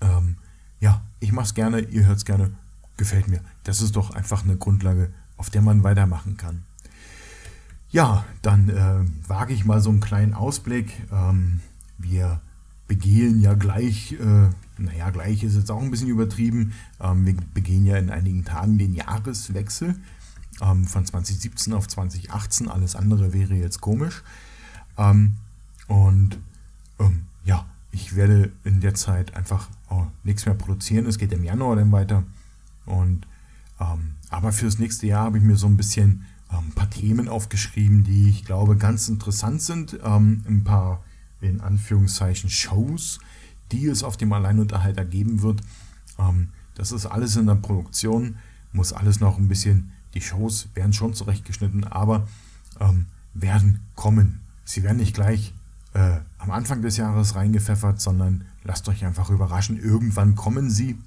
Ähm, 0.02 0.38
ja, 0.80 1.02
ich 1.19 1.32
mache 1.32 1.45
es 1.45 1.54
gerne, 1.54 1.82
ihr 1.82 2.06
hört 2.06 2.17
es 2.17 2.26
gerne, 2.26 2.52
gefällt 2.97 3.28
mir. 3.28 3.41
Das 3.63 3.82
ist 3.82 3.95
doch 3.95 4.12
einfach 4.12 4.43
eine 4.43 4.58
Grundlage, 4.58 5.12
auf 5.38 5.50
der 5.50 5.62
man 5.62 5.84
weitermachen 5.84 6.38
kann. 6.38 6.63
Ja, 7.89 8.26
dann 8.41 8.69
äh, 8.69 9.30
wage 9.30 9.54
ich 9.54 9.65
mal 9.65 9.82
so 9.82 9.89
einen 9.89 10.02
kleinen 10.02 10.34
Ausblick. 10.34 10.91
Ähm, 11.12 11.62
wir 11.97 12.41
begehen 12.88 13.39
ja 13.39 13.54
gleich, 13.54 14.13
äh, 14.13 14.50
naja, 14.78 15.10
gleich 15.10 15.43
ist 15.43 15.56
jetzt 15.56 15.71
auch 15.71 15.82
ein 15.82 15.91
bisschen 15.91 16.10
übertrieben. 16.10 16.73
Ähm, 17.00 17.26
wir 17.26 17.36
begehen 17.54 17.86
ja 17.86 17.97
in 17.97 18.10
einigen 18.10 18.45
Tagen 18.45 18.78
den 18.78 18.93
Jahreswechsel 18.93 19.95
ähm, 20.62 20.86
von 20.86 21.06
2017 21.06 21.74
auf 21.74 21.88
2018. 21.88 22.70
Alles 22.70 22.96
andere 22.96 23.34
wäre 23.34 23.56
jetzt 23.56 23.82
komisch. 23.82 24.24
Ähm, 24.98 25.36
und 25.88 26.38
ähm, 27.00 27.26
ja, 27.46 27.65
ich 27.91 28.15
werde 28.15 28.52
in 28.63 28.82
der 28.82 28.93
Zeit 28.93 29.36
einfach 29.36 29.70
oh, 29.89 30.06
nichts 30.24 30.46
mehr 30.46 30.56
produzieren. 30.56 31.06
Es 31.06 31.17
geht 31.17 31.32
im 31.32 31.43
Januar 31.43 31.76
dann 31.76 31.91
weiter. 31.91 32.24
Und 32.86 33.28
ähm, 33.80 34.15
aber 34.30 34.52
fürs 34.52 34.80
nächste 34.80 35.08
Jahr 35.08 35.26
habe 35.26 35.38
ich 35.38 35.43
mir 35.43 35.56
so 35.56 35.67
ein 35.67 35.78
bisschen 35.78 36.26
ähm, 36.52 36.67
ein 36.67 36.72
paar 36.72 36.89
Themen 36.89 37.30
aufgeschrieben, 37.30 38.04
die 38.04 38.30
ich 38.30 38.46
glaube 38.46 38.76
ganz 38.76 39.08
interessant 39.08 39.62
sind. 39.62 40.02
Ein 40.04 40.63
paar 40.63 41.04
in 41.39 41.62
Anführungszeichen 41.62 42.50
Shows, 42.50 43.20
die 43.72 43.86
es 43.86 44.04
auf 44.04 44.17
dem 44.17 44.34
Alleinunterhalter 44.34 45.06
geben 45.06 45.43
wird. 45.43 45.62
Das 46.74 46.91
ist 46.91 47.06
alles 47.06 47.36
in 47.36 47.46
der 47.46 47.56
Produktion, 47.56 48.38
muss 48.72 48.93
alles 48.93 49.20
noch 49.20 49.38
ein 49.38 49.48
bisschen, 49.48 49.91
die 50.17 50.21
Shows 50.21 50.69
werden 50.73 50.93
schon 50.93 51.13
zurechtgeschnitten, 51.13 51.84
aber 51.84 52.27
ähm, 52.80 53.06
werden 53.36 53.82
kommen. 53.93 54.39
Sie 54.65 54.82
werden 54.82 54.97
nicht 54.97 55.13
gleich 55.13 55.53
äh, 55.93 56.17
am 56.39 56.49
Anfang 56.49 56.82
des 56.82 56.97
Jahres 56.97 57.36
reingepfeffert, 57.36 58.01
sondern 58.01 58.43
lasst 58.63 58.89
euch 58.89 59.06
einfach 59.06 59.30
überraschen. 59.30 59.77
Irgendwann 59.77 60.34
kommen 60.34 60.71
sie 60.71 60.97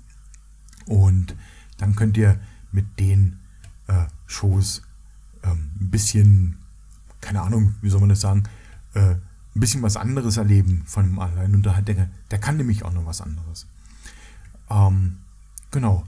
und 0.86 1.34
dann 1.78 1.96
könnt 1.96 2.16
ihr 2.18 2.38
mit 2.70 3.00
den 3.00 3.40
äh, 3.88 4.04
Shows 4.26 4.82
ähm, 5.42 5.70
ein 5.80 5.90
bisschen, 5.90 6.58
keine 7.20 7.42
Ahnung, 7.42 7.74
wie 7.82 7.90
soll 7.90 7.98
man 7.98 8.10
das 8.10 8.20
sagen, 8.20 8.44
äh, 8.94 9.00
ein 9.10 9.60
bisschen 9.60 9.82
was 9.82 9.96
anderes 9.96 10.36
erleben 10.36 10.84
von 10.86 11.04
dem 11.04 11.18
Alleinunterhalter. 11.18 11.94
Der, 11.94 12.10
der 12.30 12.38
kann 12.38 12.56
nämlich 12.56 12.84
auch 12.84 12.92
noch 12.92 13.06
was 13.06 13.20
anderes. 13.20 13.66
Ähm, 14.70 15.18
genau. 15.72 16.06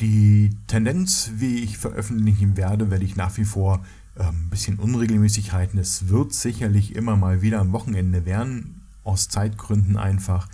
Die 0.00 0.50
Tendenz, 0.66 1.32
wie 1.36 1.58
ich 1.58 1.78
veröffentlichen 1.78 2.56
werde, 2.56 2.90
werde 2.90 3.04
ich 3.04 3.16
nach 3.16 3.36
wie 3.36 3.44
vor 3.44 3.84
ähm, 4.18 4.46
ein 4.46 4.50
bisschen 4.50 4.78
unregelmäßig 4.78 5.52
halten. 5.52 5.78
Es 5.78 6.08
wird 6.08 6.32
sicherlich 6.32 6.96
immer 6.96 7.16
mal 7.16 7.42
wieder 7.42 7.60
am 7.60 7.72
Wochenende 7.72 8.24
werden, 8.24 8.82
aus 9.04 9.28
Zeitgründen 9.28 9.96
einfach. 9.96 10.48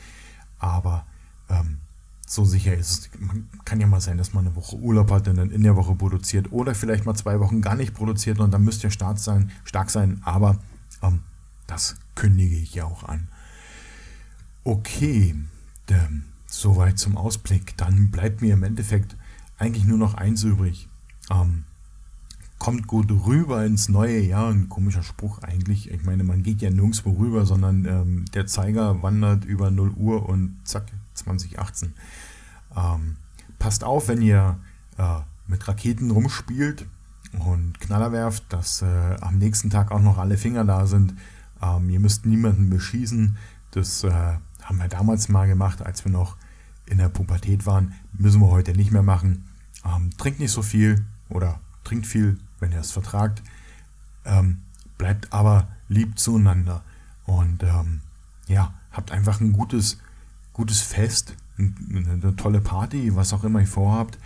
Aber 0.58 1.06
ähm, 1.48 1.78
so 2.26 2.44
sicher 2.44 2.74
ist 2.74 2.90
es. 2.90 3.20
Man 3.20 3.48
kann 3.64 3.80
ja 3.80 3.86
mal 3.86 4.00
sein, 4.00 4.18
dass 4.18 4.34
man 4.34 4.46
eine 4.46 4.54
Woche 4.54 4.76
Urlaub 4.76 5.10
hat 5.10 5.28
und 5.28 5.36
dann 5.36 5.50
in 5.50 5.62
der 5.62 5.76
Woche 5.76 5.94
produziert 5.94 6.52
oder 6.52 6.74
vielleicht 6.74 7.06
mal 7.06 7.14
zwei 7.14 7.40
Wochen 7.40 7.62
gar 7.62 7.74
nicht 7.74 7.94
produziert 7.94 8.38
und 8.38 8.50
dann 8.50 8.64
müsst 8.64 8.84
ihr 8.84 8.90
stark 8.90 9.18
sein, 9.18 9.50
stark 9.64 9.90
sein. 9.90 10.20
Aber 10.24 10.58
ähm, 11.02 11.20
das 11.66 11.96
kündige 12.14 12.56
ich 12.56 12.74
ja 12.74 12.84
auch 12.84 13.04
an. 13.04 13.28
Okay, 14.64 15.34
ähm, 15.88 16.24
soweit 16.46 16.98
zum 16.98 17.16
Ausblick. 17.16 17.76
Dann 17.76 18.10
bleibt 18.10 18.42
mir 18.42 18.54
im 18.54 18.62
Endeffekt 18.62 19.16
eigentlich 19.58 19.84
nur 19.84 19.98
noch 19.98 20.14
eins 20.14 20.42
übrig. 20.44 20.88
Ähm, 21.30 21.64
kommt 22.58 22.86
gut 22.86 23.10
rüber 23.10 23.64
ins 23.64 23.88
neue 23.88 24.20
Jahr. 24.20 24.50
Ein 24.50 24.68
komischer 24.68 25.02
Spruch 25.02 25.42
eigentlich. 25.42 25.90
Ich 25.90 26.04
meine, 26.04 26.24
man 26.24 26.42
geht 26.42 26.60
ja 26.62 26.70
nirgendwo 26.70 27.12
rüber, 27.12 27.46
sondern 27.46 27.84
ähm, 27.84 28.24
der 28.34 28.46
Zeiger 28.46 29.02
wandert 29.02 29.44
über 29.44 29.70
0 29.70 29.90
Uhr 29.96 30.28
und 30.28 30.58
zack, 30.64 30.86
2018. 31.14 31.94
Ähm, 32.76 33.16
passt 33.58 33.84
auf, 33.84 34.08
wenn 34.08 34.22
ihr 34.22 34.58
äh, 34.96 35.20
mit 35.46 35.66
Raketen 35.66 36.10
rumspielt 36.10 36.86
und 37.38 37.80
Knaller 37.80 38.12
werft, 38.12 38.52
dass 38.52 38.82
äh, 38.82 39.16
am 39.20 39.38
nächsten 39.38 39.70
Tag 39.70 39.90
auch 39.90 40.02
noch 40.02 40.18
alle 40.18 40.36
Finger 40.36 40.64
da 40.64 40.86
sind. 40.86 41.14
Ähm, 41.62 41.90
ihr 41.90 42.00
müsst 42.00 42.26
niemanden 42.26 42.70
beschießen. 42.70 43.36
Das 43.70 44.04
äh, 44.04 44.10
haben 44.62 44.78
wir 44.78 44.88
damals 44.88 45.28
mal 45.28 45.46
gemacht, 45.46 45.82
als 45.82 46.04
wir 46.04 46.12
noch 46.12 46.36
in 46.86 46.98
der 46.98 47.08
Pubertät 47.08 47.66
waren. 47.66 47.94
Müssen 48.12 48.40
wir 48.40 48.48
heute 48.48 48.72
nicht 48.72 48.90
mehr 48.90 49.02
machen. 49.02 49.47
Ähm, 49.84 50.10
trinkt 50.16 50.40
nicht 50.40 50.52
so 50.52 50.62
viel 50.62 51.04
oder 51.28 51.60
trinkt 51.84 52.06
viel, 52.06 52.38
wenn 52.60 52.72
ihr 52.72 52.80
es 52.80 52.90
vertragt. 52.90 53.42
Ähm, 54.24 54.62
bleibt 54.96 55.32
aber 55.32 55.68
lieb 55.88 56.18
zueinander. 56.18 56.82
Und 57.24 57.62
ähm, 57.62 58.00
ja, 58.46 58.74
habt 58.92 59.12
einfach 59.12 59.40
ein 59.40 59.52
gutes, 59.52 59.98
gutes 60.52 60.80
Fest, 60.80 61.34
eine, 61.58 62.36
tolle 62.36 62.60
Party, 62.60 63.14
was 63.14 63.32
auch 63.32 63.44
immer 63.44 63.60
ihr 63.60 63.66
vorhabt. 63.66 64.18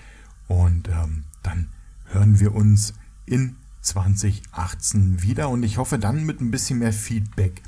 Und 0.49 0.89
ähm, 0.89 1.25
dann 1.43 1.69
hören 2.07 2.41
wir 2.41 2.55
uns 2.55 2.95
in 3.27 3.57
2018 3.83 5.23
wieder 5.23 5.49
und 5.49 5.63
ich 5.63 5.79
hoffe 5.79 5.99
dann 5.99 6.25
mit 6.25 6.41
ein 6.41 6.51
bisschen 6.51 6.79
mehr 6.79 6.93
Feedback. 6.93 7.63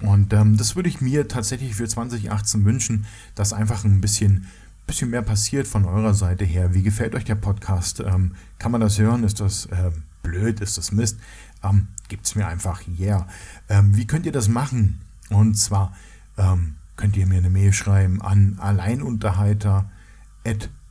Und 0.00 0.32
ähm, 0.32 0.56
das 0.56 0.76
würde 0.76 0.88
ich 0.88 1.00
mir 1.00 1.28
tatsächlich 1.28 1.74
für 1.74 1.88
2018 1.88 2.64
wünschen, 2.64 3.06
dass 3.34 3.52
einfach 3.52 3.84
ein 3.84 4.00
bisschen, 4.00 4.46
bisschen 4.88 5.10
mehr 5.10 5.22
passiert 5.22 5.68
von 5.68 5.84
eurer 5.84 6.14
Seite 6.14 6.44
her. 6.44 6.74
Wie 6.74 6.82
gefällt 6.82 7.14
euch 7.14 7.24
der 7.24 7.36
Podcast? 7.36 8.00
Ähm, 8.00 8.34
kann 8.58 8.72
man 8.72 8.80
das 8.80 8.98
hören? 8.98 9.22
Ist 9.22 9.38
das 9.38 9.66
äh, 9.66 9.92
blöd? 10.24 10.60
Ist 10.60 10.78
das 10.78 10.90
Mist? 10.90 11.18
Ähm, 11.62 11.86
es 12.20 12.34
mir 12.34 12.48
einfach 12.48 12.82
yeah. 12.98 13.28
Ähm, 13.68 13.96
wie 13.96 14.06
könnt 14.06 14.26
ihr 14.26 14.32
das 14.32 14.48
machen? 14.48 15.00
Und 15.30 15.54
zwar 15.54 15.94
ähm, 16.36 16.74
könnt 16.96 17.16
ihr 17.16 17.26
mir 17.26 17.38
eine 17.38 17.50
Mail 17.50 17.72
schreiben 17.72 18.20
an 18.20 18.56
alleinunterhalter@ 18.58 19.84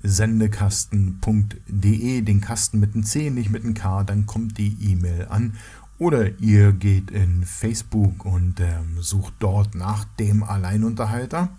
sendekasten.de, 0.03 2.21
den 2.21 2.41
Kasten 2.41 2.79
mit 2.79 2.93
einem 2.93 3.03
C, 3.03 3.31
nicht 3.31 3.49
mit 3.49 3.63
einem 3.63 3.73
K, 3.73 4.03
dann 4.03 4.25
kommt 4.25 4.57
die 4.57 4.75
E-Mail 4.79 5.27
an. 5.29 5.53
Oder 5.97 6.37
ihr 6.39 6.73
geht 6.73 7.09
in 7.09 7.43
Facebook 7.43 8.23
und 8.23 8.59
ähm, 8.59 9.01
sucht 9.01 9.33
dort 9.39 9.73
nach 9.73 10.03
dem 10.19 10.43
Alleinunterhalter. 10.43 11.49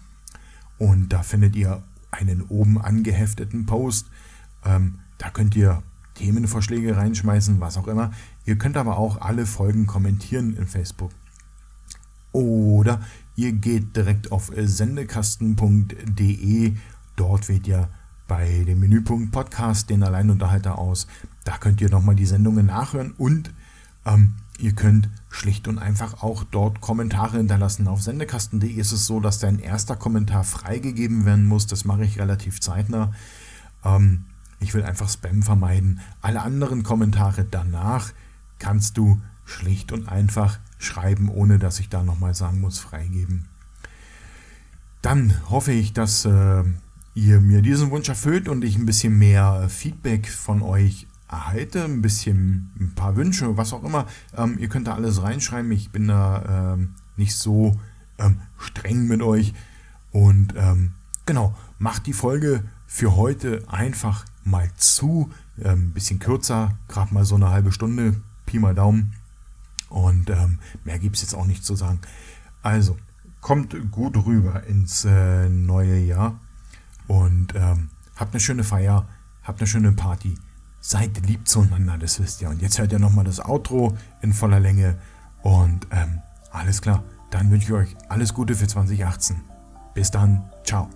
Und 0.78 1.12
da 1.12 1.24
findet 1.24 1.56
ihr 1.56 1.82
einen 2.18 2.42
oben 2.42 2.78
angehefteten 2.80 3.66
Post. 3.66 4.06
Ähm, 4.64 5.00
da 5.18 5.28
könnt 5.30 5.54
ihr 5.56 5.82
Themenvorschläge 6.14 6.96
reinschmeißen, 6.96 7.60
was 7.60 7.76
auch 7.76 7.86
immer. 7.86 8.10
Ihr 8.44 8.58
könnt 8.58 8.76
aber 8.76 8.98
auch 8.98 9.20
alle 9.20 9.46
Folgen 9.46 9.86
kommentieren 9.86 10.56
in 10.56 10.66
Facebook. 10.66 11.12
Oder 12.32 13.00
ihr 13.36 13.52
geht 13.52 13.94
direkt 13.96 14.32
auf 14.32 14.50
sendekasten.de. 14.54 16.74
Dort 17.16 17.48
wählt 17.48 17.66
ihr 17.66 17.88
bei 18.26 18.64
dem 18.66 18.80
Menüpunkt 18.80 19.32
Podcast 19.32 19.88
den 19.90 20.02
Alleinunterhalter 20.02 20.78
aus. 20.78 21.06
Da 21.44 21.56
könnt 21.56 21.80
ihr 21.80 21.88
nochmal 21.88 22.16
die 22.16 22.26
Sendungen 22.26 22.66
nachhören 22.66 23.14
und 23.16 23.54
ähm, 24.04 24.34
ihr 24.58 24.72
könnt 24.72 25.08
schlicht 25.30 25.68
und 25.68 25.78
einfach 25.78 26.22
auch 26.22 26.44
dort 26.44 26.80
Kommentare 26.80 27.38
hinterlassen. 27.38 27.88
Auf 27.88 28.02
sendekasten.de 28.02 28.70
ist 28.70 28.92
es 28.92 29.06
so, 29.06 29.20
dass 29.20 29.38
dein 29.38 29.58
erster 29.58 29.96
Kommentar 29.96 30.44
freigegeben 30.44 31.24
werden 31.24 31.46
muss. 31.46 31.66
Das 31.66 31.84
mache 31.84 32.04
ich 32.04 32.18
relativ 32.18 32.60
zeitnah. 32.60 33.12
Ähm, 33.84 34.24
ich 34.60 34.74
will 34.74 34.82
einfach 34.82 35.08
Spam 35.08 35.42
vermeiden. 35.42 36.00
Alle 36.20 36.42
anderen 36.42 36.82
Kommentare 36.82 37.44
danach 37.48 38.12
kannst 38.58 38.98
du 38.98 39.20
schlicht 39.44 39.92
und 39.92 40.08
einfach 40.08 40.58
schreiben, 40.78 41.28
ohne 41.28 41.58
dass 41.58 41.80
ich 41.80 41.88
da 41.88 42.02
nochmal 42.02 42.34
sagen 42.34 42.60
muss, 42.60 42.78
freigeben. 42.78 43.46
Dann 45.02 45.34
hoffe 45.48 45.72
ich, 45.72 45.92
dass 45.92 46.24
äh, 46.24 46.64
ihr 47.14 47.40
mir 47.40 47.62
diesen 47.62 47.90
Wunsch 47.90 48.08
erfüllt 48.08 48.48
und 48.48 48.64
ich 48.64 48.76
ein 48.76 48.86
bisschen 48.86 49.16
mehr 49.18 49.68
Feedback 49.68 50.28
von 50.28 50.62
euch 50.62 51.06
erhalte, 51.28 51.84
ein 51.84 52.02
bisschen 52.02 52.70
ein 52.80 52.94
paar 52.94 53.16
Wünsche, 53.16 53.56
was 53.56 53.72
auch 53.72 53.84
immer. 53.84 54.06
Ähm, 54.36 54.58
ihr 54.58 54.68
könnt 54.68 54.86
da 54.86 54.94
alles 54.94 55.22
reinschreiben. 55.22 55.70
Ich 55.72 55.90
bin 55.90 56.08
da 56.08 56.74
ähm, 56.74 56.94
nicht 57.16 57.36
so 57.36 57.78
ähm, 58.18 58.40
streng 58.56 59.06
mit 59.06 59.22
euch. 59.22 59.52
Und 60.10 60.54
ähm, 60.56 60.92
genau, 61.26 61.54
macht 61.78 62.06
die 62.06 62.12
Folge 62.12 62.64
für 62.86 63.16
heute 63.16 63.62
einfach 63.68 64.24
mal 64.44 64.70
zu. 64.76 65.30
Ein 65.58 65.70
ähm, 65.70 65.90
bisschen 65.92 66.18
kürzer, 66.18 66.78
gerade 66.88 67.12
mal 67.12 67.24
so 67.24 67.34
eine 67.34 67.50
halbe 67.50 67.72
Stunde, 67.72 68.22
Pi 68.46 68.58
mal 68.58 68.74
Daumen. 68.74 69.14
Und 69.90 70.30
ähm, 70.30 70.58
mehr 70.84 70.98
gibt 70.98 71.16
es 71.16 71.22
jetzt 71.22 71.34
auch 71.34 71.46
nicht 71.46 71.64
zu 71.64 71.74
sagen. 71.74 72.00
Also, 72.62 72.96
kommt 73.40 73.76
gut 73.90 74.16
rüber 74.26 74.64
ins 74.64 75.04
äh, 75.04 75.48
neue 75.48 75.98
Jahr. 75.98 76.40
Und 77.06 77.54
habt 78.16 78.34
eine 78.34 78.40
schöne 78.40 78.64
Feier, 78.64 79.08
habt 79.42 79.60
eine 79.60 79.66
schöne 79.66 79.92
Party. 79.92 80.34
Seid 80.80 81.26
lieb 81.26 81.48
zueinander, 81.48 81.98
das 81.98 82.20
wisst 82.20 82.42
ihr. 82.42 82.48
Und 82.48 82.62
jetzt 82.62 82.78
hört 82.78 82.92
ihr 82.92 82.98
nochmal 82.98 83.24
das 83.24 83.40
Outro 83.40 83.96
in 84.22 84.32
voller 84.32 84.60
Länge. 84.60 84.96
Und 85.42 85.86
ähm, 85.90 86.20
alles 86.50 86.82
klar, 86.82 87.02
dann 87.30 87.50
wünsche 87.50 87.66
ich 87.66 87.72
euch 87.72 87.96
alles 88.08 88.34
Gute 88.34 88.54
für 88.54 88.66
2018. 88.66 89.40
Bis 89.94 90.10
dann, 90.10 90.50
ciao. 90.64 90.88